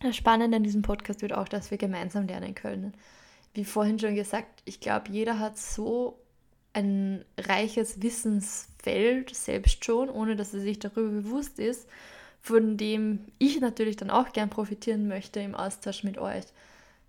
das 0.00 0.16
Spannende 0.16 0.56
an 0.56 0.62
diesem 0.62 0.82
Podcast 0.82 1.22
wird 1.22 1.32
auch, 1.32 1.48
dass 1.48 1.70
wir 1.70 1.78
gemeinsam 1.78 2.26
lernen 2.26 2.54
können. 2.54 2.94
Wie 3.54 3.64
vorhin 3.64 3.98
schon 3.98 4.14
gesagt, 4.14 4.62
ich 4.64 4.80
glaube, 4.80 5.10
jeder 5.10 5.38
hat 5.38 5.58
so 5.58 6.20
ein 6.74 7.24
reiches 7.38 8.02
Wissensfeld 8.02 9.34
selbst 9.34 9.84
schon, 9.84 10.10
ohne 10.10 10.36
dass 10.36 10.52
er 10.52 10.60
sich 10.60 10.78
darüber 10.78 11.08
bewusst 11.08 11.58
ist, 11.58 11.88
von 12.42 12.76
dem 12.76 13.20
ich 13.38 13.60
natürlich 13.60 13.96
dann 13.96 14.10
auch 14.10 14.32
gern 14.32 14.50
profitieren 14.50 15.08
möchte 15.08 15.40
im 15.40 15.54
Austausch 15.54 16.04
mit 16.04 16.18
euch. 16.18 16.44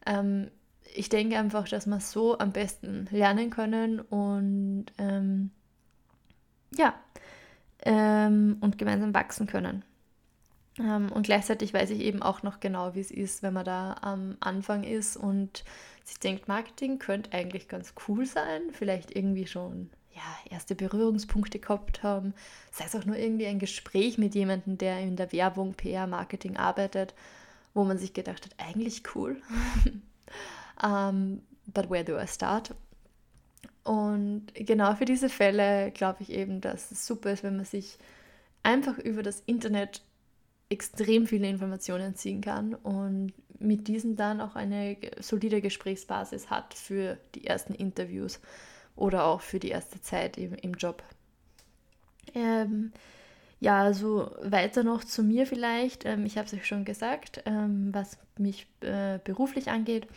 Ähm, 0.05 0.49
ich 0.95 1.09
denke 1.09 1.37
einfach, 1.37 1.67
dass 1.67 1.85
wir 1.85 1.99
so 1.99 2.39
am 2.39 2.53
besten 2.53 3.07
lernen 3.11 3.49
können 3.49 3.99
und 3.99 4.85
ähm, 4.97 5.51
ja, 6.75 6.95
ähm, 7.83 8.57
und 8.61 8.77
gemeinsam 8.77 9.13
wachsen 9.13 9.47
können. 9.47 9.83
Ähm, 10.79 11.11
und 11.11 11.23
gleichzeitig 11.23 11.73
weiß 11.73 11.89
ich 11.91 12.01
eben 12.01 12.21
auch 12.21 12.43
noch 12.43 12.59
genau, 12.59 12.95
wie 12.95 12.99
es 12.99 13.11
ist, 13.11 13.43
wenn 13.43 13.53
man 13.53 13.65
da 13.65 13.95
am 14.01 14.37
Anfang 14.39 14.83
ist 14.83 15.17
und 15.17 15.63
sich 16.03 16.19
denkt, 16.19 16.47
Marketing 16.47 16.99
könnte 16.99 17.33
eigentlich 17.33 17.67
ganz 17.67 17.93
cool 18.07 18.25
sein, 18.25 18.61
vielleicht 18.71 19.15
irgendwie 19.15 19.47
schon 19.47 19.89
ja, 20.13 20.51
erste 20.51 20.73
Berührungspunkte 20.73 21.59
gehabt 21.59 22.01
haben, 22.01 22.33
sei 22.71 22.85
es 22.85 22.95
auch 22.95 23.05
nur 23.05 23.17
irgendwie 23.17 23.45
ein 23.45 23.59
Gespräch 23.59 24.17
mit 24.17 24.33
jemandem, 24.33 24.77
der 24.77 24.99
in 24.99 25.15
der 25.15 25.31
Werbung, 25.31 25.73
PR, 25.73 26.07
Marketing 26.07 26.57
arbeitet, 26.57 27.13
wo 27.73 27.83
man 27.83 27.97
sich 27.97 28.13
gedacht 28.13 28.45
hat, 28.45 28.55
eigentlich 28.57 29.03
cool. 29.15 29.41
um, 30.83 31.41
but 31.67 31.89
where 31.89 32.03
do 32.03 32.17
I 32.17 32.27
start? 32.27 32.73
Und 33.83 34.47
genau 34.53 34.95
für 34.95 35.05
diese 35.05 35.29
Fälle 35.29 35.91
glaube 35.91 36.23
ich 36.23 36.31
eben, 36.31 36.61
dass 36.61 36.91
es 36.91 37.05
super 37.05 37.31
ist, 37.31 37.43
wenn 37.43 37.55
man 37.55 37.65
sich 37.65 37.97
einfach 38.63 38.97
über 38.97 39.23
das 39.23 39.41
Internet 39.45 40.01
extrem 40.69 41.27
viele 41.27 41.49
Informationen 41.49 42.15
ziehen 42.15 42.41
kann 42.41 42.75
und 42.75 43.33
mit 43.59 43.87
diesen 43.87 44.15
dann 44.15 44.41
auch 44.41 44.55
eine 44.55 44.97
solide 45.19 45.61
Gesprächsbasis 45.61 46.49
hat 46.49 46.73
für 46.73 47.17
die 47.35 47.47
ersten 47.47 47.73
Interviews 47.73 48.39
oder 48.95 49.25
auch 49.25 49.41
für 49.41 49.59
die 49.59 49.69
erste 49.69 50.01
Zeit 50.01 50.37
im, 50.37 50.53
im 50.55 50.73
Job. 50.73 51.03
Ähm, 52.35 52.91
ja, 53.59 53.81
also 53.81 54.31
weiter 54.41 54.83
noch 54.83 55.03
zu 55.03 55.23
mir 55.23 55.47
vielleicht. 55.47 56.05
Ähm, 56.05 56.25
ich 56.25 56.37
habe 56.37 56.47
es 56.47 56.53
euch 56.53 56.67
schon 56.67 56.85
gesagt, 56.85 57.41
ähm, 57.45 57.89
was 57.93 58.17
mich 58.37 58.67
äh, 58.81 59.19
beruflich 59.23 59.69
angeht. 59.69 60.07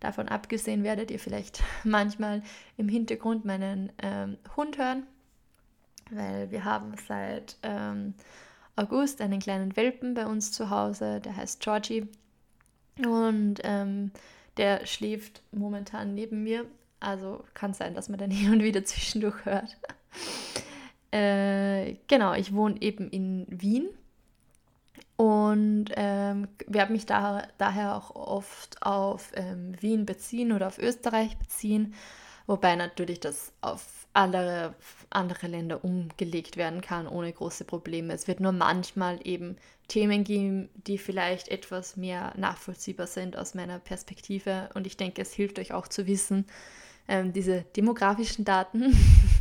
Davon 0.00 0.28
abgesehen 0.28 0.84
werdet 0.84 1.10
ihr 1.10 1.18
vielleicht 1.18 1.62
manchmal 1.84 2.42
im 2.76 2.88
Hintergrund 2.88 3.44
meinen 3.44 3.90
ähm, 4.02 4.36
Hund 4.56 4.78
hören, 4.78 5.04
weil 6.10 6.50
wir 6.50 6.64
haben 6.64 6.94
seit 7.08 7.56
ähm, 7.62 8.14
August 8.76 9.20
einen 9.20 9.40
kleinen 9.40 9.76
Welpen 9.76 10.14
bei 10.14 10.26
uns 10.26 10.52
zu 10.52 10.70
Hause, 10.70 11.20
der 11.20 11.36
heißt 11.36 11.60
Georgie. 11.60 12.08
Und 13.04 13.60
ähm, 13.64 14.10
der 14.56 14.86
schläft 14.86 15.42
momentan 15.52 16.14
neben 16.14 16.42
mir. 16.42 16.66
Also 17.00 17.44
kann 17.54 17.74
sein, 17.74 17.94
dass 17.94 18.08
man 18.08 18.18
dann 18.18 18.30
hin 18.32 18.52
und 18.52 18.62
wieder 18.62 18.84
zwischendurch 18.84 19.44
hört. 19.44 19.76
äh, 21.10 21.96
genau, 22.08 22.34
ich 22.34 22.54
wohne 22.54 22.80
eben 22.80 23.08
in 23.10 23.46
Wien 23.48 23.88
und 25.16 25.86
ähm, 25.94 26.48
werde 26.66 26.92
mich 26.92 27.06
da, 27.06 27.46
daher 27.58 27.94
auch 27.96 28.14
oft 28.14 28.82
auf 28.82 29.30
ähm, 29.34 29.80
Wien 29.80 30.06
beziehen 30.06 30.52
oder 30.52 30.66
auf 30.66 30.78
Österreich 30.78 31.36
beziehen, 31.38 31.94
wobei 32.46 32.74
natürlich 32.74 33.20
das 33.20 33.52
auf 33.60 33.84
alle 34.14 34.74
andere 35.10 35.48
Länder 35.48 35.84
umgelegt 35.84 36.56
werden 36.56 36.80
kann 36.80 37.06
ohne 37.06 37.32
große 37.32 37.64
Probleme. 37.64 38.14
Es 38.14 38.28
wird 38.28 38.40
nur 38.40 38.52
manchmal 38.52 39.18
eben 39.24 39.56
Themen 39.88 40.24
geben, 40.24 40.70
die 40.86 40.98
vielleicht 40.98 41.48
etwas 41.48 41.96
mehr 41.96 42.32
nachvollziehbar 42.36 43.06
sind 43.06 43.36
aus 43.36 43.54
meiner 43.54 43.78
Perspektive. 43.78 44.70
Und 44.74 44.86
ich 44.86 44.96
denke, 44.96 45.20
es 45.20 45.32
hilft 45.32 45.58
euch 45.58 45.72
auch 45.72 45.88
zu 45.88 46.06
wissen, 46.06 46.46
ähm, 47.08 47.32
diese 47.32 47.62
demografischen 47.76 48.44
Daten 48.44 48.96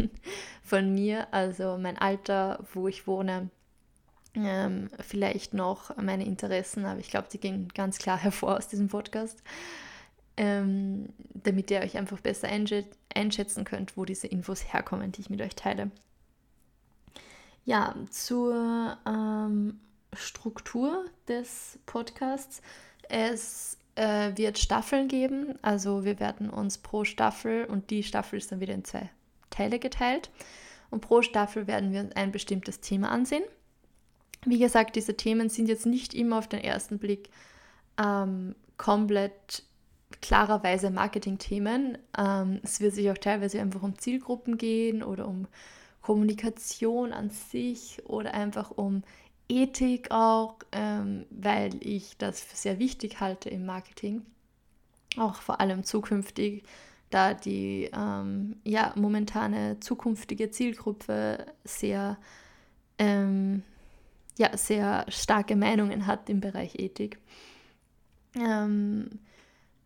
von 0.63 0.94
mir, 0.94 1.27
also 1.32 1.77
mein 1.77 1.98
Alter, 1.98 2.60
wo 2.74 2.88
ich 2.88 3.08
wohne, 3.08 3.50
ähm, 4.36 4.89
vielleicht 5.00 5.53
noch 5.53 5.96
meine 5.98 6.25
Interessen, 6.25 6.86
aber 6.86 7.00
ich 7.00 7.10
glaube, 7.10 7.27
die 7.32 7.39
gehen 7.39 7.68
ganz 7.74 8.00
klar 8.00 8.18
hervor 8.22 8.58
aus 8.58 8.68
diesem 8.68 8.89
Podcast, 8.89 9.42
ähm, 10.37 11.09
damit 11.33 11.69
ihr 11.71 11.81
euch 11.81 11.97
einfach 11.97 12.19
besser 12.19 12.47
einschätzen 12.47 13.63
könnt, 13.65 13.97
wo 13.97 14.05
diese 14.05 14.27
Infos 14.27 14.73
herkommen, 14.73 15.11
die 15.11 15.21
ich 15.21 15.29
mit 15.29 15.41
euch 15.41 15.55
teile. 15.55 15.91
Ja, 17.65 17.95
zur 18.09 18.97
ähm, 19.05 19.79
Struktur 20.13 21.05
des 21.27 21.79
Podcasts. 21.85 22.61
Es 23.09 23.77
äh, 23.95 24.31
wird 24.35 24.57
Staffeln 24.57 25.07
geben, 25.07 25.57
also 25.61 26.03
wir 26.03 26.19
werden 26.19 26.49
uns 26.49 26.77
pro 26.77 27.03
Staffel 27.03 27.65
und 27.65 27.89
die 27.89 28.03
Staffel 28.03 28.37
ist 28.37 28.51
dann 28.51 28.59
wieder 28.59 28.73
in 28.73 28.85
zwei 28.85 29.09
Teile 29.49 29.79
geteilt. 29.79 30.29
Und 30.89 31.01
pro 31.01 31.21
Staffel 31.21 31.67
werden 31.67 31.91
wir 31.91 32.01
uns 32.01 32.15
ein 32.15 32.31
bestimmtes 32.31 32.79
Thema 32.79 33.09
ansehen. 33.09 33.43
Wie 34.45 34.59
gesagt, 34.59 34.95
diese 34.95 35.15
Themen 35.15 35.49
sind 35.49 35.67
jetzt 35.67 35.85
nicht 35.85 36.13
immer 36.13 36.37
auf 36.37 36.47
den 36.47 36.59
ersten 36.59 36.99
Blick 36.99 37.29
ähm, 37.97 38.55
komplett 38.77 39.63
klarerweise 40.22 40.89
Marketing-Themen. 40.89 41.98
Ähm, 42.17 42.60
es 42.63 42.79
wird 42.79 42.93
sich 42.93 43.10
auch 43.10 43.17
teilweise 43.17 43.60
einfach 43.62 43.84
um 43.84 43.98
Zielgruppen 43.98 44.58
gehen 44.58 45.03
oder 45.03 45.27
um 45.27 45.48
Kommunikation 46.01 47.13
an 47.13 47.29
sich 47.29 48.01
oder 48.05 48.34
einfach 48.34 48.72
um 48.72 49.03
Ethik 49.50 50.12
auch, 50.12 50.55
ähm, 50.72 51.25
weil 51.29 51.75
ich 51.79 52.17
das 52.17 52.41
für 52.41 52.55
sehr 52.55 52.79
wichtig 52.79 53.20
halte 53.20 53.50
im 53.50 53.65
Marketing. 53.65 54.25
Auch 55.17 55.36
vor 55.36 55.60
allem 55.60 55.84
zukünftig, 55.84 56.63
da 57.10 57.34
die 57.34 57.89
ähm, 57.93 58.58
ja, 58.63 58.93
momentane 58.96 59.79
zukünftige 59.79 60.50
Zielgruppe 60.50 61.46
sehr 61.63 62.17
ähm, 62.98 63.63
ja, 64.38 64.55
sehr 64.58 65.05
starke 65.10 65.55
Meinungen 65.55 66.08
hat 66.08 66.29
im 66.29 66.39
Bereich 66.39 66.75
Ethik. 66.79 67.20
Ähm, 68.36 69.20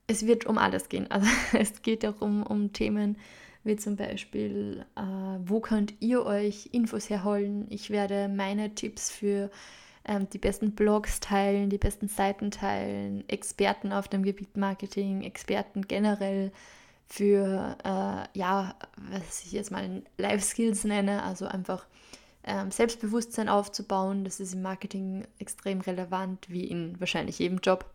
es 0.07 0.25
wird 0.25 0.45
um 0.45 0.57
alles 0.57 0.89
gehen. 0.89 1.07
Also 1.11 1.27
es 1.53 1.81
geht 1.81 2.05
auch 2.05 2.21
um, 2.21 2.43
um 2.43 2.73
Themen 2.73 3.17
wie 3.63 3.75
zum 3.75 3.97
Beispiel, 3.97 4.85
äh, 4.95 5.01
wo 5.45 5.59
könnt 5.59 5.93
ihr 5.99 6.25
euch 6.25 6.69
Infos 6.71 7.09
herholen. 7.09 7.67
Ich 7.69 7.89
werde 7.89 8.29
meine 8.29 8.73
Tipps 8.73 9.11
für 9.11 9.51
ähm, 10.05 10.27
die 10.31 10.37
besten 10.37 10.71
Blogs 10.71 11.19
teilen, 11.19 11.69
die 11.69 11.77
besten 11.77 12.07
Seiten 12.07 12.49
teilen, 12.49 13.27
Experten 13.27 13.91
auf 13.91 14.07
dem 14.07 14.23
Gebiet 14.23 14.55
Marketing, 14.55 15.21
Experten 15.21 15.81
generell 15.81 16.51
für, 17.07 17.77
äh, 17.83 18.39
ja, 18.39 18.75
was 19.11 19.43
ich 19.43 19.51
jetzt 19.51 19.71
mal 19.71 20.01
Life 20.17 20.45
Skills 20.45 20.85
nenne, 20.85 21.23
also 21.23 21.45
einfach 21.45 21.85
ähm, 22.43 22.71
Selbstbewusstsein 22.71 23.49
aufzubauen. 23.49 24.23
Das 24.23 24.39
ist 24.39 24.53
im 24.53 24.61
Marketing 24.61 25.25
extrem 25.39 25.81
relevant, 25.81 26.49
wie 26.49 26.63
in 26.63 26.99
wahrscheinlich 26.99 27.39
jedem 27.39 27.59
Job. 27.59 27.85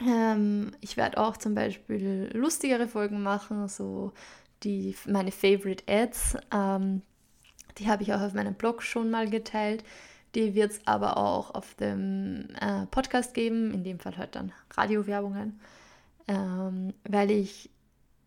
Ähm, 0.00 0.72
ich 0.80 0.96
werde 0.96 1.18
auch 1.18 1.36
zum 1.36 1.54
Beispiel 1.54 2.30
lustigere 2.34 2.86
Folgen 2.86 3.22
machen, 3.22 3.68
so 3.68 4.12
die 4.62 4.94
meine 5.06 5.32
Favorite 5.32 5.84
Ads. 5.86 6.36
Ähm, 6.52 7.02
die 7.78 7.88
habe 7.88 8.02
ich 8.02 8.12
auch 8.12 8.20
auf 8.20 8.34
meinem 8.34 8.54
Blog 8.54 8.82
schon 8.82 9.10
mal 9.10 9.28
geteilt. 9.28 9.84
Die 10.34 10.54
wird 10.54 10.72
es 10.72 10.80
aber 10.86 11.16
auch 11.16 11.54
auf 11.54 11.74
dem 11.74 12.48
äh, 12.60 12.86
Podcast 12.86 13.32
geben, 13.34 13.72
in 13.72 13.84
dem 13.84 13.98
Fall 13.98 14.16
halt 14.18 14.34
dann 14.34 14.52
Radiowerbungen, 14.74 15.58
ähm, 16.28 16.92
weil 17.04 17.30
ich 17.30 17.70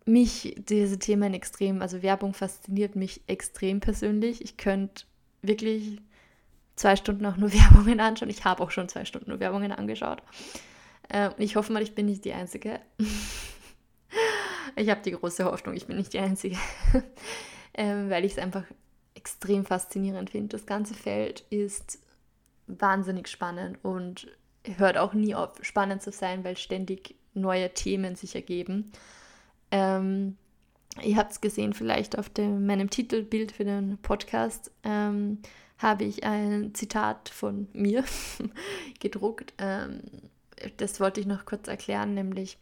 mich 0.06 0.56
diese 0.58 0.98
Themen 0.98 1.36
extrem, 1.36 1.84
also 1.84 2.02
Werbung 2.02 2.34
fasziniert 2.34 2.96
mich 2.96 3.22
extrem 3.28 3.80
persönlich. 3.80 4.44
Ich 4.44 4.58
könnte 4.58 5.04
wirklich 5.44 6.02
zwei 6.76 6.96
Stunden 6.96 7.26
auch 7.28 7.38
nur 7.38 7.54
Werbungen 7.54 8.00
anschauen. 8.00 8.30
Ich 8.30 8.44
habe 8.44 8.64
auch 8.64 8.72
schon 8.72 8.90
zwei 8.90 9.06
Stunden 9.06 9.30
nur 9.30 9.40
Werbungen 9.40 9.72
angeschaut. 9.72 10.24
Äh, 11.10 11.32
ich 11.38 11.56
hoffe 11.56 11.74
mal, 11.74 11.82
ich 11.82 11.96
bin 11.96 12.06
nicht 12.06 12.26
die 12.26 12.34
Einzige. 12.34 12.80
ich 14.76 14.90
habe 14.90 15.02
die 15.02 15.12
große 15.12 15.46
Hoffnung, 15.46 15.76
ich 15.76 15.88
bin 15.88 15.98
nicht 15.98 16.14
die 16.14 16.20
Einzige. 16.20 16.58
ähm, 17.74 18.10
weil 18.10 18.26
ich 18.26 18.34
es 18.34 18.38
einfach 18.38 18.64
extrem 19.16 19.66
faszinierend 19.66 20.30
finde. 20.30 20.50
Das 20.50 20.66
ganze 20.66 20.94
Feld 20.94 21.42
ist 21.50 22.00
wahnsinnig 22.68 23.28
spannend 23.28 23.80
und 23.84 24.28
hört 24.78 24.98
auch 24.98 25.14
nie 25.14 25.36
auf, 25.36 25.52
spannend 25.62 26.02
zu 26.02 26.12
sein, 26.12 26.44
weil 26.44 26.58
ständig 26.58 27.16
neue 27.34 27.74
Themen 27.74 28.16
sich 28.16 28.36
ergeben. 28.36 28.92
Ähm, 29.72 30.38
ihr 31.04 31.18
habt 31.18 31.32
es 31.32 31.42
gesehen, 31.42 31.74
vielleicht 31.74 32.18
auf 32.18 32.30
dem, 32.30 32.66
meinem 32.66 32.90
Titelbild 32.90 33.52
für 33.52 33.66
den 33.66 33.98
Podcast 33.98 34.72
ähm, 34.84 35.40
habe 35.78 36.04
ich 36.04 36.24
ein 36.24 36.74
Zitat 36.74 37.30
von 37.30 37.68
mir 37.74 38.04
gedruckt. 39.00 39.54
Ähm, 39.58 40.02
das 40.78 41.00
wollte 41.00 41.20
ich 41.20 41.28
noch 41.28 41.46
kurz 41.46 41.68
erklären, 41.68 42.14
nämlich 42.14 42.58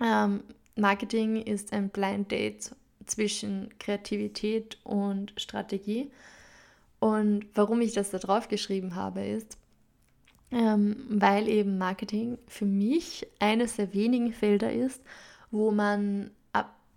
ähm, 0.00 0.42
Marketing 0.76 1.36
ist 1.42 1.72
ein 1.72 1.88
Blind 1.88 2.30
Date 2.30 2.74
zwischen 3.06 3.70
Kreativität 3.78 4.78
und 4.84 5.32
Strategie. 5.36 6.10
Und 6.98 7.46
warum 7.54 7.80
ich 7.80 7.92
das 7.92 8.10
da 8.10 8.18
drauf 8.18 8.48
geschrieben 8.48 8.94
habe, 8.94 9.24
ist, 9.24 9.56
ähm, 10.50 11.04
weil 11.08 11.48
eben 11.48 11.78
Marketing 11.78 12.38
für 12.46 12.66
mich 12.66 13.26
eines 13.38 13.76
der 13.76 13.94
wenigen 13.94 14.32
Felder 14.32 14.72
ist, 14.72 15.00
wo 15.50 15.70
man 15.70 16.30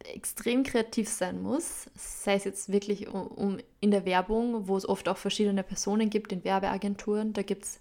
extrem 0.06 0.64
kreativ 0.64 1.10
sein 1.10 1.42
muss, 1.42 1.88
sei 1.96 2.36
es 2.36 2.44
jetzt 2.44 2.72
wirklich 2.72 3.08
um, 3.08 3.28
um, 3.28 3.58
in 3.80 3.92
der 3.92 4.06
Werbung, 4.06 4.68
wo 4.68 4.78
es 4.78 4.88
oft 4.88 5.10
auch 5.10 5.18
verschiedene 5.18 5.64
Personen 5.64 6.10
gibt, 6.10 6.32
in 6.32 6.44
Werbeagenturen. 6.44 7.34
Da 7.34 7.42
gibt 7.42 7.64
es 7.64 7.80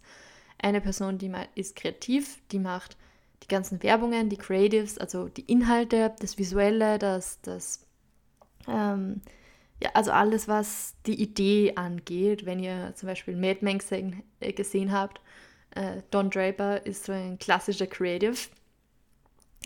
eine 0.58 0.80
Person, 0.80 1.18
die 1.18 1.32
ist 1.54 1.76
kreativ, 1.76 2.38
die 2.50 2.58
macht 2.58 2.96
die 3.42 3.48
ganzen 3.48 3.82
Werbungen, 3.82 4.28
die 4.28 4.36
Creatives, 4.36 4.98
also 4.98 5.28
die 5.28 5.42
Inhalte, 5.42 6.14
das 6.20 6.38
Visuelle, 6.38 6.98
das, 6.98 7.40
das, 7.42 7.86
ähm, 8.66 9.22
ja, 9.82 9.90
also 9.94 10.10
alles, 10.10 10.48
was 10.48 10.94
die 11.06 11.20
Idee 11.20 11.74
angeht, 11.76 12.44
wenn 12.46 12.58
ihr 12.58 12.92
zum 12.96 13.08
Beispiel 13.08 13.36
Mad 13.36 13.58
Men 13.62 14.22
äh, 14.40 14.52
gesehen 14.52 14.92
habt, 14.92 15.20
äh, 15.74 16.02
Don 16.10 16.30
Draper 16.30 16.84
ist 16.84 17.04
so 17.04 17.12
ein 17.12 17.38
klassischer 17.38 17.86
Creative. 17.86 18.36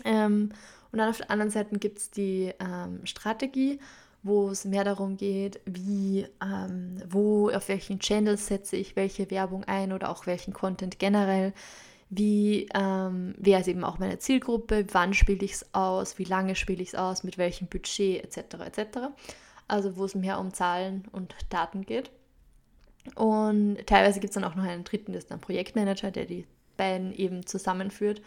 Ähm, 0.05 0.49
und 0.91 0.99
dann 0.99 1.09
auf 1.09 1.17
der 1.17 1.31
anderen 1.31 1.49
Seite 1.49 1.77
gibt 1.79 1.97
es 1.97 2.11
die 2.11 2.53
ähm, 2.59 3.05
Strategie, 3.05 3.79
wo 4.23 4.49
es 4.49 4.63
mehr 4.63 4.85
darum 4.85 5.17
geht, 5.17 5.59
wie, 5.65 6.25
ähm, 6.41 7.01
wo, 7.09 7.49
auf 7.49 7.67
welchen 7.67 7.99
Channels 7.99 8.47
setze 8.47 8.77
ich 8.77 8.95
welche 8.95 9.29
Werbung 9.29 9.65
ein 9.65 9.91
oder 9.91 10.09
auch 10.09 10.25
welchen 10.25 10.53
Content 10.53 10.97
generell. 10.97 11.53
Wie, 12.09 12.69
ähm, 12.73 13.35
wer 13.37 13.59
ist 13.59 13.67
eben 13.67 13.83
auch 13.83 13.99
meine 13.99 14.19
Zielgruppe, 14.19 14.85
wann 14.91 15.13
spiele 15.13 15.43
ich 15.43 15.53
es 15.53 15.73
aus, 15.73 16.19
wie 16.19 16.23
lange 16.23 16.55
spiele 16.55 16.81
ich 16.81 16.89
es 16.89 16.95
aus, 16.95 17.23
mit 17.23 17.37
welchem 17.37 17.67
Budget 17.67 18.23
etc. 18.23 18.55
etc. 18.65 18.97
Also 19.67 19.97
wo 19.97 20.05
es 20.05 20.15
mehr 20.15 20.39
um 20.39 20.53
Zahlen 20.53 21.03
und 21.11 21.35
Daten 21.49 21.81
geht. 21.81 22.11
Und 23.15 23.85
teilweise 23.87 24.19
gibt 24.19 24.31
es 24.31 24.35
dann 24.35 24.43
auch 24.45 24.55
noch 24.55 24.63
einen 24.63 24.85
dritten, 24.85 25.11
das 25.11 25.25
ist 25.25 25.31
ein 25.31 25.41
Projektmanager, 25.41 26.11
der 26.11 26.25
die 26.25 26.45
beiden 26.77 27.13
eben 27.13 27.45
zusammenführt, 27.45 28.21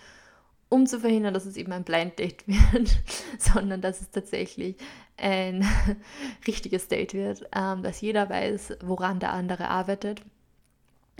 um 0.68 0.86
zu 0.86 1.00
verhindern, 1.00 1.34
dass 1.34 1.46
es 1.46 1.56
eben 1.56 1.72
ein 1.72 1.84
Blind 1.84 2.18
Date 2.18 2.44
wird, 2.46 2.98
sondern 3.38 3.80
dass 3.80 4.00
es 4.00 4.10
tatsächlich 4.10 4.76
ein 5.16 5.66
richtiges 6.46 6.88
Date 6.88 7.14
wird, 7.14 7.48
ähm, 7.54 7.82
dass 7.82 8.00
jeder 8.00 8.28
weiß, 8.28 8.78
woran 8.82 9.20
der 9.20 9.32
andere 9.32 9.68
arbeitet. 9.68 10.22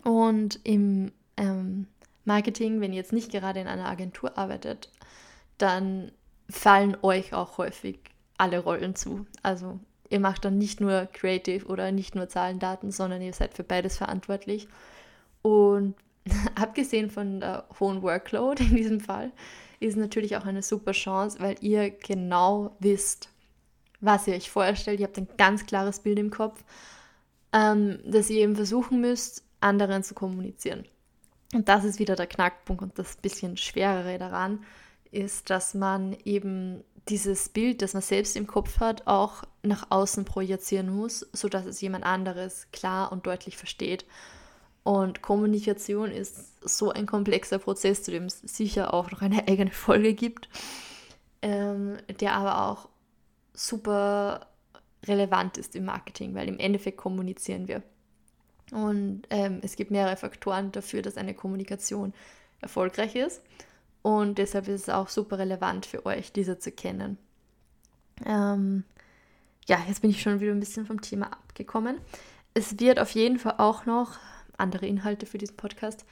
Und 0.04 0.60
im 0.64 1.12
ähm, 1.36 1.86
Marketing, 2.24 2.80
wenn 2.80 2.92
ihr 2.92 2.98
jetzt 2.98 3.12
nicht 3.12 3.30
gerade 3.30 3.60
in 3.60 3.68
einer 3.68 3.88
Agentur 3.88 4.36
arbeitet, 4.36 4.90
dann 5.58 6.12
fallen 6.48 6.96
euch 7.02 7.32
auch 7.32 7.58
häufig 7.58 7.98
alle 8.38 8.58
Rollen 8.58 8.94
zu. 8.94 9.26
Also 9.42 9.78
ihr 10.10 10.20
macht 10.20 10.44
dann 10.44 10.58
nicht 10.58 10.80
nur 10.80 11.06
Creative 11.12 11.66
oder 11.66 11.92
nicht 11.92 12.14
nur 12.14 12.28
Zahlen, 12.28 12.58
Daten, 12.58 12.90
sondern 12.90 13.22
ihr 13.22 13.32
seid 13.32 13.54
für 13.54 13.64
beides 13.64 13.96
verantwortlich. 13.96 14.68
Und 15.42 15.94
abgesehen 16.54 17.10
von 17.10 17.40
der 17.40 17.66
hohen 17.78 18.02
Workload 18.02 18.62
in 18.62 18.76
diesem 18.76 19.00
Fall, 19.00 19.32
ist 19.80 19.96
natürlich 19.96 20.36
auch 20.36 20.46
eine 20.46 20.62
super 20.62 20.92
Chance, 20.92 21.38
weil 21.40 21.56
ihr 21.60 21.90
genau 21.90 22.76
wisst, 22.80 23.28
was 24.00 24.26
ihr 24.26 24.34
euch 24.34 24.50
vorstellt. 24.50 25.00
Ihr 25.00 25.06
habt 25.06 25.18
ein 25.18 25.28
ganz 25.36 25.66
klares 25.66 26.00
Bild 26.00 26.18
im 26.18 26.30
Kopf, 26.30 26.64
ähm, 27.52 27.98
dass 28.04 28.30
ihr 28.30 28.40
eben 28.40 28.56
versuchen 28.56 29.00
müsst, 29.00 29.44
anderen 29.60 30.02
zu 30.02 30.14
kommunizieren. 30.14 30.84
Und 31.54 31.68
das 31.68 31.84
ist 31.84 31.98
wieder 31.98 32.16
der 32.16 32.26
Knackpunkt 32.26 32.82
und 32.82 32.98
das 32.98 33.16
bisschen 33.16 33.56
Schwerere 33.56 34.18
daran 34.18 34.64
ist, 35.10 35.50
dass 35.50 35.74
man 35.74 36.16
eben 36.24 36.82
dieses 37.08 37.48
Bild, 37.48 37.82
das 37.82 37.94
man 37.94 38.02
selbst 38.02 38.36
im 38.36 38.46
Kopf 38.46 38.80
hat, 38.80 39.06
auch 39.06 39.44
nach 39.62 39.86
außen 39.90 40.24
projizieren 40.24 40.94
muss, 40.94 41.20
sodass 41.32 41.64
es 41.64 41.80
jemand 41.80 42.04
anderes 42.04 42.66
klar 42.72 43.12
und 43.12 43.26
deutlich 43.26 43.56
versteht. 43.56 44.04
Und 44.86 45.20
Kommunikation 45.20 46.12
ist 46.12 46.60
so 46.62 46.92
ein 46.92 47.06
komplexer 47.06 47.58
Prozess, 47.58 48.04
zu 48.04 48.12
dem 48.12 48.26
es 48.26 48.38
sicher 48.38 48.94
auch 48.94 49.10
noch 49.10 49.20
eine 49.20 49.48
eigene 49.48 49.72
Folge 49.72 50.14
gibt, 50.14 50.48
ähm, 51.42 51.96
der 52.20 52.34
aber 52.34 52.68
auch 52.68 52.88
super 53.52 54.46
relevant 55.04 55.58
ist 55.58 55.74
im 55.74 55.86
Marketing, 55.86 56.36
weil 56.36 56.46
im 56.46 56.60
Endeffekt 56.60 56.98
kommunizieren 56.98 57.66
wir. 57.66 57.82
Und 58.70 59.22
ähm, 59.30 59.58
es 59.64 59.74
gibt 59.74 59.90
mehrere 59.90 60.16
Faktoren 60.16 60.70
dafür, 60.70 61.02
dass 61.02 61.16
eine 61.16 61.34
Kommunikation 61.34 62.14
erfolgreich 62.60 63.16
ist. 63.16 63.42
Und 64.02 64.38
deshalb 64.38 64.68
ist 64.68 64.82
es 64.82 64.88
auch 64.88 65.08
super 65.08 65.40
relevant 65.40 65.84
für 65.84 66.06
euch, 66.06 66.30
diese 66.30 66.60
zu 66.60 66.70
kennen. 66.70 67.18
Ähm, 68.24 68.84
ja, 69.66 69.84
jetzt 69.88 70.02
bin 70.02 70.10
ich 70.10 70.22
schon 70.22 70.38
wieder 70.38 70.52
ein 70.52 70.60
bisschen 70.60 70.86
vom 70.86 71.00
Thema 71.00 71.26
abgekommen. 71.32 71.98
Es 72.54 72.78
wird 72.78 73.00
auf 73.00 73.10
jeden 73.10 73.40
Fall 73.40 73.56
auch 73.58 73.84
noch 73.84 74.20
andere 74.58 74.86
Inhalte 74.86 75.26
für 75.26 75.38
diesen 75.38 75.56
Podcast 75.56 76.04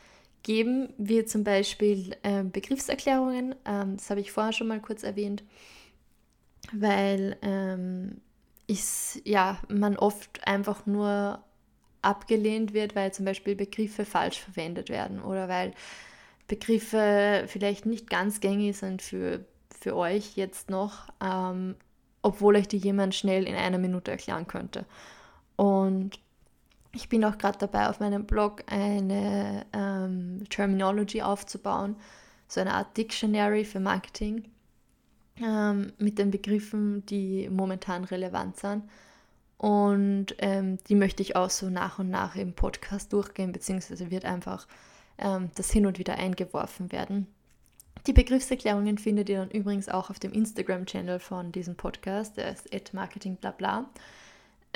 geben, 0.43 0.93
wie 0.99 1.25
zum 1.25 1.43
Beispiel 1.43 2.17
äh, 2.23 2.45
Begriffserklärungen. 2.45 3.55
Ähm, 3.65 3.97
das 3.97 4.11
habe 4.11 4.21
ich 4.21 4.31
vorher 4.31 4.53
schon 4.53 4.69
mal 4.69 4.81
kurz 4.81 5.03
erwähnt, 5.03 5.43
weil 6.73 7.37
ähm, 7.43 8.21
ich, 8.67 9.23
ja, 9.25 9.59
man 9.69 9.97
oft 9.97 10.47
einfach 10.47 10.87
nur 10.87 11.43
abgelehnt 12.03 12.75
wird, 12.75 12.95
weil 12.95 13.13
zum 13.13 13.25
Beispiel 13.25 13.57
Begriffe 13.57 14.05
falsch 14.05 14.41
verwendet 14.41 14.91
werden 14.91 15.23
oder 15.23 15.49
weil 15.49 15.73
Begriffe 16.47 17.45
vielleicht 17.47 17.87
nicht 17.87 18.11
ganz 18.11 18.41
gängig 18.41 18.77
sind 18.77 19.01
für, 19.01 19.45
für 19.81 19.97
euch 19.97 20.37
jetzt 20.37 20.69
noch, 20.69 21.09
ähm, 21.23 21.75
obwohl 22.21 22.57
euch 22.57 22.69
die 22.69 22.77
jemand 22.77 23.15
schnell 23.15 23.47
in 23.47 23.55
einer 23.55 23.79
Minute 23.79 24.11
erklären 24.11 24.47
könnte. 24.47 24.85
Und 25.57 26.19
ich 26.95 27.09
bin 27.09 27.25
auch 27.25 27.39
gerade 27.39 27.59
dabei, 27.59 27.89
auf 27.89 28.01
meinem 28.01 28.25
Blog 28.25 28.63
eine 28.67 29.67
ähm, 29.73 30.45
Terminology 30.49 31.23
aufzubauen, 31.23 31.97
so 32.49 32.61
eine 32.61 32.75
Art 32.75 32.97
Dictionary 32.97 33.65
für 33.65 33.81
Marketing 33.81 34.45
ähm, 35.43 35.93
mit 35.99 36.19
den 36.19 36.31
Begriffen, 36.31 37.05
die 37.07 37.49
momentan 37.51 38.05
relevant 38.05 38.59
sind. 38.59 38.85
Und 39.59 40.35
ähm, 40.39 40.79
die 40.89 40.95
möchte 40.95 41.23
ich 41.23 41.37
auch 41.37 41.51
so 41.51 41.71
nach 41.71 41.99
und 41.99 42.11
nach 42.11 42.37
im 42.37 42.53
Podcast 42.53 43.13
durchgehen, 43.13 43.53
beziehungsweise 43.53 44.11
wird 44.11 44.25
einfach 44.25 44.67
ähm, 45.19 45.51
das 45.55 45.71
hin 45.71 45.87
und 45.87 45.99
wieder 45.99 46.17
eingeworfen 46.17 46.93
werden. 46.93 47.27
Die 48.07 48.13
Begriffserklärungen 48.13 48.99
findet 48.99 49.31
ihr 49.31 49.39
dann 49.39 49.51
übrigens 49.51 49.89
auch 49.89 50.11
auf 50.11 50.19
dem 50.19 50.33
Instagram-Channel 50.33 51.19
von 51.19 51.53
diesem 51.53 51.75
Podcast, 51.77 52.37
der 52.37 52.51
ist 52.51 52.93
marketingblabla. 52.93 53.87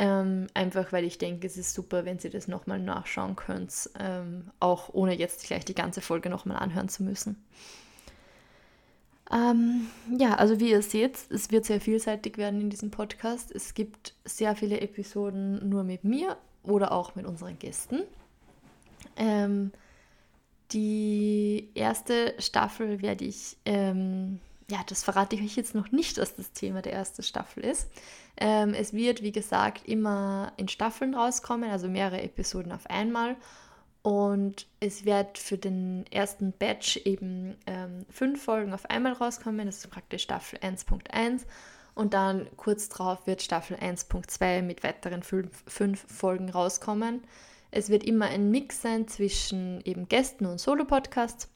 Ähm, 0.01 0.47
einfach 0.55 0.93
weil 0.93 1.05
ich 1.05 1.19
denke, 1.19 1.47
es 1.47 1.57
ist 1.57 1.75
super, 1.75 2.05
wenn 2.05 2.21
Sie 2.21 2.31
das 2.31 2.47
nochmal 2.47 2.79
nachschauen 2.79 3.35
könnt, 3.35 3.91
ähm, 3.99 4.51
auch 4.61 4.95
ohne 4.95 5.13
jetzt 5.17 5.45
gleich 5.45 5.65
die 5.65 5.75
ganze 5.75 6.01
Folge 6.01 6.31
nochmal 6.31 6.59
anhören 6.59 6.89
zu 6.89 7.03
müssen. 7.03 7.45
Ähm, 9.31 9.89
ja, 10.17 10.37
also 10.37 10.61
wie 10.61 10.71
ihr 10.71 10.83
seht, 10.83 11.19
es 11.31 11.51
wird 11.51 11.65
sehr 11.65 11.81
vielseitig 11.81 12.39
werden 12.39 12.61
in 12.61 12.71
diesem 12.71 12.93
Podcast. 12.93 13.51
Es 13.51 13.75
gibt 13.75 14.15
sehr 14.25 14.55
viele 14.55 14.81
Episoden 14.81 15.69
nur 15.69 15.83
mit 15.83 16.05
mir 16.05 16.37
oder 16.63 16.93
auch 16.93 17.17
mit 17.17 17.27
unseren 17.27 17.59
Gästen. 17.59 18.05
Ähm, 19.17 19.73
die 20.71 21.71
erste 21.75 22.35
Staffel 22.39 23.03
werde 23.03 23.25
ich, 23.25 23.57
ähm, 23.65 24.39
ja, 24.71 24.81
das 24.87 25.03
verrate 25.03 25.37
ich 25.37 25.43
euch 25.43 25.57
jetzt 25.57 25.75
noch 25.75 25.91
nicht, 25.93 26.19
dass 26.19 26.37
das 26.37 26.53
Thema 26.53 26.83
der 26.83 26.93
ersten 26.93 27.23
Staffel 27.23 27.65
ist. 27.65 27.89
Ähm, 28.37 28.75
es 28.75 28.93
wird, 28.93 29.23
wie 29.23 29.33
gesagt, 29.33 29.89
immer 29.89 30.53
in 30.57 30.69
Staffeln 30.69 31.15
rauskommen, 31.15 31.71
also 31.71 31.89
mehrere 31.89 32.23
Episoden 32.23 32.73
auf 32.73 32.89
einmal. 32.89 33.37
Und 34.03 34.67
es 34.81 35.05
wird 35.05 35.39
für 35.39 35.59
den 35.59 36.05
ersten 36.11 36.53
Batch 36.53 36.99
eben 36.99 37.57
ähm, 37.67 38.07
fünf 38.11 38.43
Folgen 38.45 38.73
auf 38.73 38.89
einmal 38.91 39.13
rauskommen. 39.15 39.67
Das 39.67 39.79
ist 39.79 39.91
praktisch 39.91 40.23
Staffel 40.23 40.59
1.1. 40.61 41.43
Und 41.95 42.15
dann 42.15 42.47
kurz 42.57 42.89
darauf 42.89 43.27
wird 43.27 43.43
Staffel 43.43 43.77
1.2 43.77 44.63
mit 44.63 44.85
weiteren 44.85 45.23
fünf, 45.23 45.65
fünf 45.67 46.05
Folgen 46.07 46.49
rauskommen. 46.49 47.25
Es 47.71 47.89
wird 47.89 48.05
immer 48.05 48.27
ein 48.27 48.51
Mix 48.51 48.83
sein 48.83 49.09
zwischen 49.09 49.81
eben 49.85 50.09
Gästen 50.09 50.47
und 50.47 50.61
Solo-Podcasts. 50.61 51.49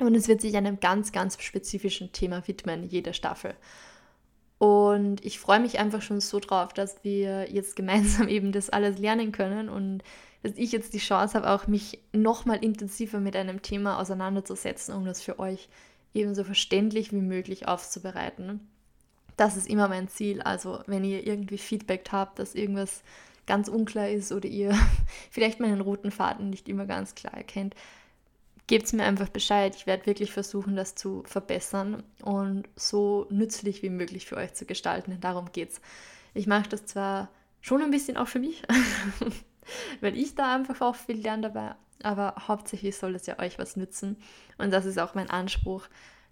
Und 0.00 0.14
es 0.14 0.28
wird 0.28 0.40
sich 0.40 0.56
einem 0.56 0.80
ganz, 0.80 1.12
ganz 1.12 1.40
spezifischen 1.42 2.12
Thema 2.12 2.46
widmen, 2.46 2.84
jede 2.84 3.14
Staffel. 3.14 3.54
Und 4.58 5.24
ich 5.24 5.40
freue 5.40 5.60
mich 5.60 5.78
einfach 5.78 6.02
schon 6.02 6.20
so 6.20 6.38
drauf, 6.38 6.74
dass 6.74 7.02
wir 7.02 7.50
jetzt 7.50 7.76
gemeinsam 7.76 8.28
eben 8.28 8.52
das 8.52 8.70
alles 8.70 8.98
lernen 8.98 9.32
können 9.32 9.68
und 9.68 10.02
dass 10.42 10.52
ich 10.56 10.72
jetzt 10.72 10.94
die 10.94 10.98
Chance 10.98 11.34
habe, 11.34 11.50
auch 11.50 11.66
mich 11.66 11.98
nochmal 12.12 12.62
intensiver 12.62 13.20
mit 13.20 13.36
einem 13.36 13.62
Thema 13.62 13.98
auseinanderzusetzen, 13.98 14.94
um 14.94 15.04
das 15.04 15.22
für 15.22 15.38
euch 15.38 15.68
ebenso 16.14 16.44
verständlich 16.44 17.12
wie 17.12 17.20
möglich 17.20 17.68
aufzubereiten. 17.68 18.60
Das 19.36 19.56
ist 19.56 19.68
immer 19.68 19.88
mein 19.88 20.08
Ziel. 20.08 20.42
Also 20.42 20.80
wenn 20.86 21.04
ihr 21.04 21.26
irgendwie 21.26 21.58
Feedback 21.58 22.06
habt, 22.12 22.38
dass 22.38 22.54
irgendwas 22.54 23.02
ganz 23.46 23.68
unklar 23.68 24.08
ist 24.08 24.32
oder 24.32 24.48
ihr 24.48 24.74
vielleicht 25.30 25.60
meinen 25.60 25.80
roten 25.80 26.10
Faden 26.10 26.50
nicht 26.50 26.68
immer 26.68 26.86
ganz 26.86 27.14
klar 27.14 27.34
erkennt, 27.34 27.74
gebt 28.70 28.86
es 28.86 28.92
mir 28.92 29.02
einfach 29.02 29.28
Bescheid. 29.28 29.74
Ich 29.74 29.88
werde 29.88 30.06
wirklich 30.06 30.30
versuchen, 30.30 30.76
das 30.76 30.94
zu 30.94 31.24
verbessern 31.26 32.04
und 32.22 32.68
so 32.76 33.26
nützlich 33.28 33.82
wie 33.82 33.90
möglich 33.90 34.26
für 34.26 34.36
euch 34.36 34.54
zu 34.54 34.64
gestalten. 34.64 35.10
Denn 35.10 35.20
darum 35.20 35.50
geht 35.50 35.70
es. 35.70 35.80
Ich 36.34 36.46
mache 36.46 36.68
das 36.68 36.86
zwar 36.86 37.30
schon 37.60 37.82
ein 37.82 37.90
bisschen 37.90 38.16
auch 38.16 38.28
für 38.28 38.38
mich, 38.38 38.62
weil 40.00 40.16
ich 40.16 40.36
da 40.36 40.54
einfach 40.54 40.80
auch 40.82 40.94
viel 40.94 41.16
lerne 41.16 41.50
dabei, 41.50 41.74
aber 42.04 42.36
hauptsächlich 42.46 42.96
soll 42.96 43.16
es 43.16 43.26
ja 43.26 43.40
euch 43.40 43.58
was 43.58 43.74
nützen. 43.74 44.16
Und 44.56 44.70
das 44.70 44.86
ist 44.86 45.00
auch 45.00 45.16
mein 45.16 45.30
Anspruch, 45.30 45.88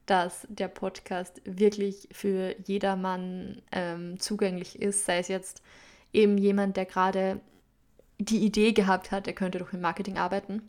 dass 0.07 0.47
der 0.49 0.69
Podcast 0.69 1.43
wirklich 1.45 2.09
für 2.13 2.55
jedermann 2.65 3.63
ähm, 3.73 4.21
zugänglich 4.21 4.81
ist, 4.81 5.07
sei 5.07 5.19
es 5.19 5.27
jetzt 5.27 5.61
eben 6.13 6.39
jemand, 6.39 6.77
der 6.77 6.87
gerade 6.87 7.41
die 8.21 8.45
Idee 8.47 8.73
gehabt 8.73 9.11
hat, 9.11 9.27
er 9.27 9.33
könnte 9.33 9.59
doch 9.59 9.73
im 9.73 9.81
Marketing 9.81 10.19
arbeiten. 10.19 10.63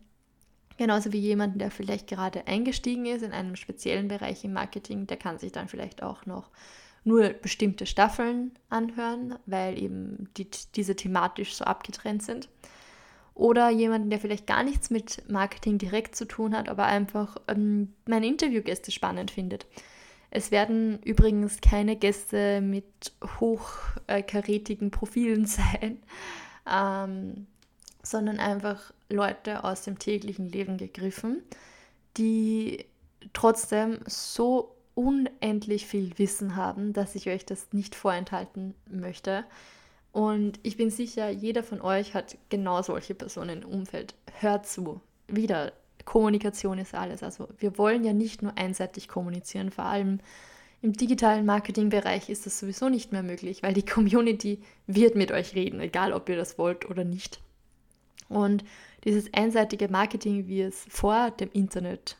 Genauso 0.80 1.12
wie 1.12 1.20
jemand, 1.20 1.60
der 1.60 1.72
vielleicht 1.72 2.08
gerade 2.08 2.48
eingestiegen 2.48 3.06
ist 3.06 3.22
in 3.22 3.34
einem 3.34 3.58
speziellen 3.58 4.08
Bereich 4.08 4.46
im 4.46 4.54
Marketing, 4.54 5.08
der 5.08 5.18
kann 5.18 5.38
sich 5.38 5.52
dann 5.52 5.68
vielleicht 5.68 6.02
auch 6.02 6.26
noch 6.26 6.50
nur 7.04 7.32
bestimmte 7.32 7.86
Staffeln 7.86 8.54
anhören, 8.70 9.38
weil 9.46 9.78
eben 9.78 10.30
die, 10.38 10.48
diese 10.76 10.96
thematisch 10.96 11.54
so 11.56 11.66
abgetrennt 11.66 12.24
sind. 12.24 12.48
Oder 13.34 13.70
jemanden, 13.70 14.10
der 14.10 14.22
vielleicht 14.22 14.48
gar 14.48 14.64
nichts 14.64 14.90
mit 14.90 15.30
Marketing 15.30 15.80
direkt 15.80 16.16
zu 16.16 16.24
tun 16.24 16.56
hat, 16.56 16.70
aber 16.70 16.86
einfach 16.86 17.36
ähm, 17.50 17.92
meine 18.08 18.28
Interviewgäste 18.28 18.92
spannend 18.92 19.32
findet. 19.32 19.66
Es 20.32 20.50
werden 20.50 21.04
übrigens 21.04 21.60
keine 21.60 21.98
Gäste 21.98 22.62
mit 22.62 23.12
hochkarätigen 23.42 24.92
Profilen 24.92 25.46
sein, 25.46 26.02
ähm, 26.66 27.48
sondern 28.02 28.40
einfach 28.40 28.94
Leute 29.10 29.64
aus 29.64 29.84
dem 29.84 30.00
täglichen 30.00 30.50
Leben 30.50 30.78
gegriffen, 30.78 31.42
die 32.18 32.86
trotzdem 33.34 34.00
so 34.06 34.76
unendlich 34.96 35.86
viel 35.86 36.18
Wissen 36.18 36.56
haben, 36.56 36.94
dass 36.94 37.16
ich 37.16 37.30
euch 37.30 37.46
das 37.46 37.68
nicht 37.72 37.96
vorenthalten 37.96 38.76
möchte. 38.90 39.46
Und 40.12 40.60
ich 40.64 40.76
bin 40.76 40.90
sicher, 40.90 41.30
jeder 41.30 41.64
von 41.64 41.82
euch 41.82 42.14
hat 42.14 42.38
genau 42.50 42.82
solche 42.82 43.16
Personen 43.16 43.62
im 43.62 43.70
Umfeld. 43.70 44.16
Hört 44.40 44.68
zu. 44.68 45.02
Wieder, 45.28 45.72
Kommunikation 46.06 46.80
ist 46.80 46.96
alles. 46.96 47.24
Also 47.24 47.48
wir 47.60 47.78
wollen 47.78 48.04
ja 48.04 48.14
nicht 48.14 48.42
nur 48.42 48.58
einseitig 48.58 49.08
kommunizieren, 49.08 49.72
vor 49.72 49.86
allem 49.86 50.20
im 50.82 50.94
digitalen 50.94 51.46
Marketingbereich 51.46 52.30
ist 52.30 52.46
das 52.46 52.60
sowieso 52.60 52.88
nicht 52.90 53.12
mehr 53.12 53.24
möglich, 53.24 53.64
weil 53.64 53.74
die 53.74 53.86
Community 53.86 54.62
wird 54.88 55.16
mit 55.16 55.32
euch 55.32 55.54
reden, 55.54 55.82
egal 55.82 56.14
ob 56.14 56.30
ihr 56.30 56.38
das 56.38 56.58
wollt 56.58 56.90
oder 56.90 57.04
nicht. 57.04 57.42
Und 58.30 58.64
dieses 59.04 59.34
einseitige 59.34 59.90
Marketing, 59.90 60.48
wie 60.48 60.62
es 60.62 60.86
vor 60.90 61.32
dem 61.32 61.52
Internet 61.52 62.18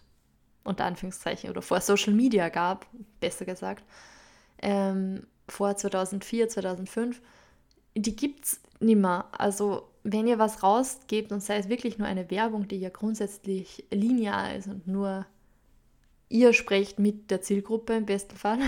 unter 0.64 0.86
Anführungszeichen 0.86 1.50
oder 1.50 1.62
vor 1.62 1.82
Social 1.82 2.14
Media 2.14 2.50
gab, 2.50 2.86
besser 3.20 3.46
gesagt, 3.46 3.84
ähm, 4.62 5.26
vor 5.48 5.76
2004, 5.76 6.50
2005, 6.50 7.22
die 7.96 8.16
gibt 8.16 8.46
es 8.46 8.62
nicht 8.80 8.98
mehr. 8.98 9.26
Also 9.32 9.90
wenn 10.04 10.28
ihr 10.28 10.40
was 10.40 10.64
rausgebt 10.64 11.32
und 11.32 11.42
sei 11.42 11.58
es 11.58 11.70
wirklich 11.70 11.98
nur 11.98 12.08
eine 12.08 12.30
Werbung, 12.32 12.68
die 12.68 12.80
ja 12.80 12.90
grundsätzlich 12.90 13.86
linear 13.92 14.56
ist 14.56 14.68
und 14.68 14.88
nur 14.88 15.26
ihr 16.30 16.54
sprecht 16.54 17.00
mit 17.00 17.32
der 17.32 17.42
Zielgruppe 17.42 17.94
im 17.96 18.06
besten 18.06 18.36
Fall, 18.36 18.60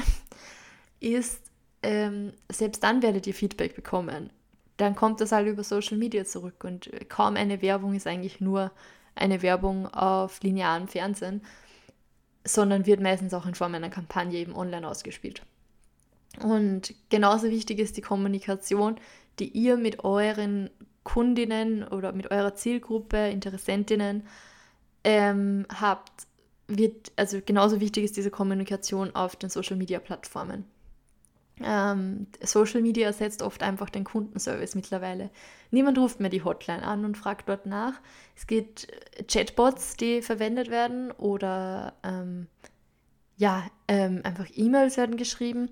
ist, 0.99 1.41
ähm, 1.83 2.33
selbst 2.51 2.83
dann 2.83 3.01
werdet 3.01 3.27
ihr 3.27 3.33
Feedback 3.33 3.75
bekommen. 3.75 4.31
Dann 4.81 4.95
kommt 4.95 5.21
das 5.21 5.31
halt 5.31 5.47
über 5.47 5.63
Social 5.63 5.95
Media 5.95 6.25
zurück 6.25 6.63
und 6.63 6.89
kaum 7.07 7.35
eine 7.35 7.61
Werbung 7.61 7.93
ist 7.93 8.07
eigentlich 8.07 8.41
nur 8.41 8.71
eine 9.13 9.43
Werbung 9.43 9.85
auf 9.85 10.41
linearem 10.41 10.87
Fernsehen, 10.87 11.43
sondern 12.43 12.87
wird 12.87 12.99
meistens 12.99 13.35
auch 13.35 13.45
in 13.45 13.53
Form 13.53 13.75
einer 13.75 13.91
Kampagne 13.91 14.39
eben 14.39 14.55
online 14.55 14.87
ausgespielt. 14.87 15.43
Und 16.41 16.95
genauso 17.09 17.51
wichtig 17.51 17.77
ist 17.77 17.95
die 17.95 18.01
Kommunikation, 18.01 18.95
die 19.37 19.49
ihr 19.49 19.77
mit 19.77 20.03
euren 20.03 20.71
Kundinnen 21.03 21.87
oder 21.87 22.11
mit 22.11 22.31
eurer 22.31 22.55
Zielgruppe, 22.55 23.29
Interessentinnen 23.29 24.23
ähm, 25.03 25.67
habt, 25.69 26.25
wird, 26.67 27.11
also 27.17 27.39
genauso 27.45 27.81
wichtig 27.81 28.03
ist 28.03 28.17
diese 28.17 28.31
Kommunikation 28.31 29.13
auf 29.13 29.35
den 29.35 29.51
Social 29.51 29.77
Media 29.77 29.99
Plattformen. 29.99 30.65
Ähm, 31.65 32.27
Social 32.41 32.81
Media 32.81 33.07
ersetzt 33.07 33.41
oft 33.41 33.63
einfach 33.63 33.89
den 33.89 34.03
Kundenservice 34.03 34.75
mittlerweile. 34.75 35.29
Niemand 35.71 35.97
ruft 35.97 36.19
mehr 36.19 36.29
die 36.29 36.43
Hotline 36.43 36.83
an 36.83 37.05
und 37.05 37.17
fragt 37.17 37.49
dort 37.49 37.65
nach. 37.65 37.93
Es 38.35 38.47
gibt 38.47 38.87
Chatbots, 39.27 39.97
die 39.97 40.21
verwendet 40.21 40.69
werden 40.69 41.11
oder 41.11 41.93
ähm, 42.03 42.47
ja, 43.37 43.63
ähm, 43.87 44.21
einfach 44.23 44.47
E-Mails 44.53 44.97
werden 44.97 45.17
geschrieben. 45.17 45.69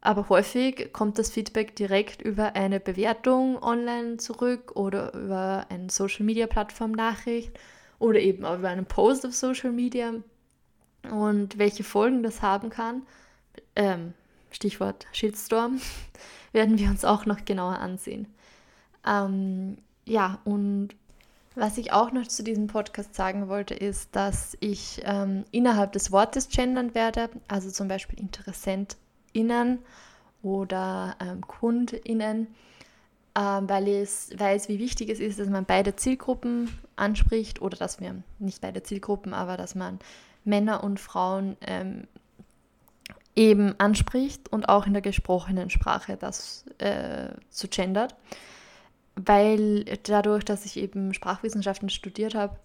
Aber 0.00 0.28
häufig 0.28 0.92
kommt 0.92 1.18
das 1.18 1.30
Feedback 1.30 1.76
direkt 1.76 2.22
über 2.22 2.56
eine 2.56 2.80
Bewertung 2.80 3.62
online 3.62 4.16
zurück 4.16 4.72
oder 4.74 5.14
über 5.14 5.66
eine 5.68 5.90
Social 5.90 6.24
Media 6.24 6.48
Plattform 6.48 6.90
Nachricht 6.90 7.56
oder 8.00 8.18
eben 8.18 8.44
auch 8.44 8.58
über 8.58 8.68
einen 8.68 8.84
Post 8.84 9.24
auf 9.24 9.32
Social 9.32 9.70
Media. 9.70 10.14
Und 11.08 11.58
welche 11.58 11.84
Folgen 11.84 12.24
das 12.24 12.42
haben 12.42 12.68
kann, 12.68 13.02
ähm, 13.76 14.14
Stichwort 14.52 15.06
Shitstorm, 15.12 15.80
werden 16.52 16.78
wir 16.78 16.88
uns 16.88 17.04
auch 17.04 17.26
noch 17.26 17.44
genauer 17.44 17.78
ansehen. 17.78 18.26
Ähm, 19.06 19.78
ja, 20.04 20.38
und 20.44 20.90
was 21.54 21.76
ich 21.76 21.92
auch 21.92 22.12
noch 22.12 22.26
zu 22.26 22.42
diesem 22.42 22.66
Podcast 22.66 23.14
sagen 23.14 23.48
wollte, 23.48 23.74
ist, 23.74 24.16
dass 24.16 24.56
ich 24.60 25.02
ähm, 25.04 25.44
innerhalb 25.50 25.92
des 25.92 26.10
Wortes 26.10 26.48
gendern 26.48 26.94
werde, 26.94 27.28
also 27.46 27.70
zum 27.70 27.88
Beispiel 27.88 28.18
InteressentInnen 28.18 29.78
oder 30.42 31.16
ähm, 31.20 31.46
KundInnen, 31.46 32.46
ähm, 33.34 33.68
weil 33.68 33.88
ich 33.88 34.08
weiß, 34.38 34.68
wie 34.68 34.78
wichtig 34.78 35.10
es 35.10 35.20
ist, 35.20 35.38
dass 35.38 35.48
man 35.48 35.66
beide 35.66 35.94
Zielgruppen 35.94 36.70
anspricht 36.96 37.60
oder 37.60 37.76
dass 37.76 38.00
wir, 38.00 38.22
nicht 38.38 38.62
beide 38.62 38.82
Zielgruppen, 38.82 39.34
aber 39.34 39.56
dass 39.56 39.74
man 39.74 39.98
Männer 40.44 40.82
und 40.82 41.00
Frauen 41.00 41.56
ähm, 41.60 42.06
eben 43.34 43.78
anspricht 43.78 44.52
und 44.52 44.68
auch 44.68 44.86
in 44.86 44.92
der 44.92 45.02
gesprochenen 45.02 45.70
Sprache 45.70 46.16
das 46.16 46.64
äh, 46.78 47.28
zu 47.50 47.68
gendert. 47.68 48.14
Weil 49.14 49.84
dadurch, 50.04 50.44
dass 50.44 50.64
ich 50.64 50.76
eben 50.76 51.14
Sprachwissenschaften 51.14 51.88
studiert 51.90 52.34
habe, 52.34 52.56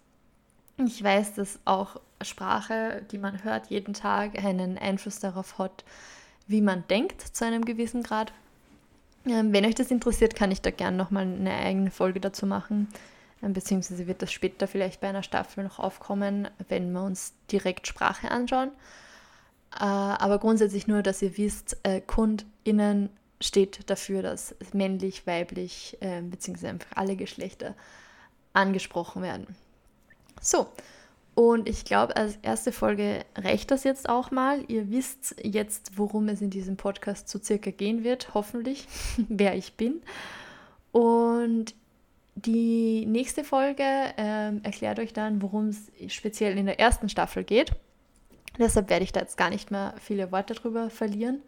ich 0.77 1.03
weiß, 1.03 1.33
dass 1.35 1.59
auch 1.65 1.99
Sprache, 2.21 3.03
die 3.11 3.17
man 3.17 3.43
hört 3.43 3.67
jeden 3.67 3.93
Tag, 3.93 4.43
einen 4.43 4.77
Einfluss 4.77 5.19
darauf 5.19 5.57
hat, 5.57 5.83
wie 6.47 6.61
man 6.61 6.83
denkt 6.87 7.21
zu 7.21 7.45
einem 7.45 7.65
gewissen 7.65 8.03
Grad. 8.03 8.31
Ähm, 9.25 9.53
wenn 9.53 9.65
euch 9.65 9.75
das 9.75 9.91
interessiert, 9.91 10.35
kann 10.35 10.51
ich 10.51 10.61
da 10.61 10.71
gerne 10.71 10.95
nochmal 10.95 11.23
eine 11.23 11.53
eigene 11.53 11.91
Folge 11.91 12.19
dazu 12.19 12.45
machen. 12.45 12.87
Ähm, 13.43 13.53
beziehungsweise 13.53 14.07
wird 14.07 14.21
das 14.21 14.31
später 14.31 14.67
vielleicht 14.67 15.01
bei 15.01 15.09
einer 15.09 15.23
Staffel 15.23 15.63
noch 15.63 15.79
aufkommen, 15.79 16.47
wenn 16.69 16.91
wir 16.91 17.03
uns 17.03 17.33
direkt 17.51 17.87
Sprache 17.87 18.31
anschauen. 18.31 18.71
Äh, 19.79 19.83
aber 19.83 20.39
grundsätzlich 20.39 20.87
nur, 20.87 21.03
dass 21.03 21.21
ihr 21.21 21.37
wisst, 21.37 21.77
äh, 21.83 22.01
KundInnen 22.01 23.09
steht 23.39 23.89
dafür, 23.89 24.23
dass 24.23 24.55
männlich, 24.73 25.27
weiblich 25.27 25.97
äh, 25.99 26.21
beziehungsweise 26.21 26.69
einfach 26.69 26.95
alle 26.95 27.15
Geschlechter 27.15 27.75
angesprochen 28.53 29.21
werden. 29.21 29.55
So, 30.41 30.67
und 31.35 31.69
ich 31.69 31.85
glaube, 31.85 32.15
als 32.15 32.37
erste 32.41 32.71
Folge 32.71 33.23
reicht 33.35 33.69
das 33.69 33.83
jetzt 33.83 34.09
auch 34.09 34.31
mal. 34.31 34.63
Ihr 34.67 34.89
wisst 34.89 35.35
jetzt, 35.43 35.91
worum 35.95 36.29
es 36.29 36.41
in 36.41 36.49
diesem 36.49 36.77
Podcast 36.77 37.29
so 37.29 37.37
circa 37.37 37.69
gehen 37.69 38.03
wird, 38.03 38.33
hoffentlich, 38.33 38.87
wer 39.29 39.55
ich 39.55 39.73
bin. 39.73 40.01
Und 40.91 41.75
die 42.33 43.05
nächste 43.05 43.43
Folge 43.43 43.83
ähm, 44.17 44.61
erklärt 44.63 44.97
euch 44.97 45.13
dann, 45.13 45.43
worum 45.43 45.67
es 45.67 45.91
speziell 46.07 46.57
in 46.57 46.65
der 46.65 46.79
ersten 46.79 47.09
Staffel 47.09 47.43
geht. 47.43 47.71
Deshalb 48.57 48.89
werde 48.89 49.03
ich 49.03 49.11
da 49.11 49.19
jetzt 49.19 49.37
gar 49.37 49.49
nicht 49.49 49.71
mehr 49.71 49.93
viele 49.99 50.31
Worte 50.31 50.53
drüber 50.53 50.89
verlieren. 50.89 51.41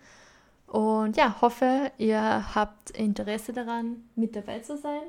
Und 0.67 1.17
ja, 1.17 1.41
hoffe, 1.41 1.91
ihr 1.97 2.53
habt 2.53 2.91
Interesse 2.91 3.53
daran, 3.53 4.03
mit 4.15 4.35
dabei 4.35 4.59
zu 4.59 4.77
sein 4.77 5.01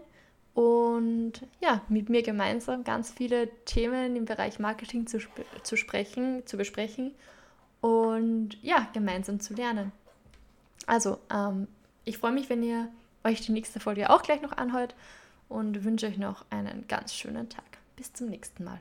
und 0.54 1.32
ja, 1.60 1.82
mit 1.88 2.08
mir 2.08 2.22
gemeinsam 2.22 2.82
ganz 2.82 3.10
viele 3.10 3.48
Themen 3.66 4.16
im 4.16 4.24
Bereich 4.24 4.58
Marketing 4.58 5.06
zu, 5.06 5.18
zu 5.62 5.76
sprechen, 5.76 6.46
zu 6.46 6.56
besprechen 6.56 7.14
und 7.80 8.58
ja, 8.62 8.88
gemeinsam 8.92 9.40
zu 9.40 9.54
lernen. 9.54 9.92
Also, 10.86 11.18
ähm, 11.32 11.68
ich 12.04 12.18
freue 12.18 12.32
mich, 12.32 12.48
wenn 12.50 12.62
ihr 12.62 12.88
euch 13.22 13.42
die 13.42 13.52
nächste 13.52 13.80
Folge 13.80 14.10
auch 14.10 14.22
gleich 14.22 14.42
noch 14.42 14.52
anhört 14.52 14.94
und 15.48 15.84
wünsche 15.84 16.06
euch 16.06 16.18
noch 16.18 16.44
einen 16.50 16.88
ganz 16.88 17.14
schönen 17.14 17.48
Tag. 17.48 17.78
Bis 17.96 18.12
zum 18.12 18.28
nächsten 18.28 18.64
Mal. 18.64 18.80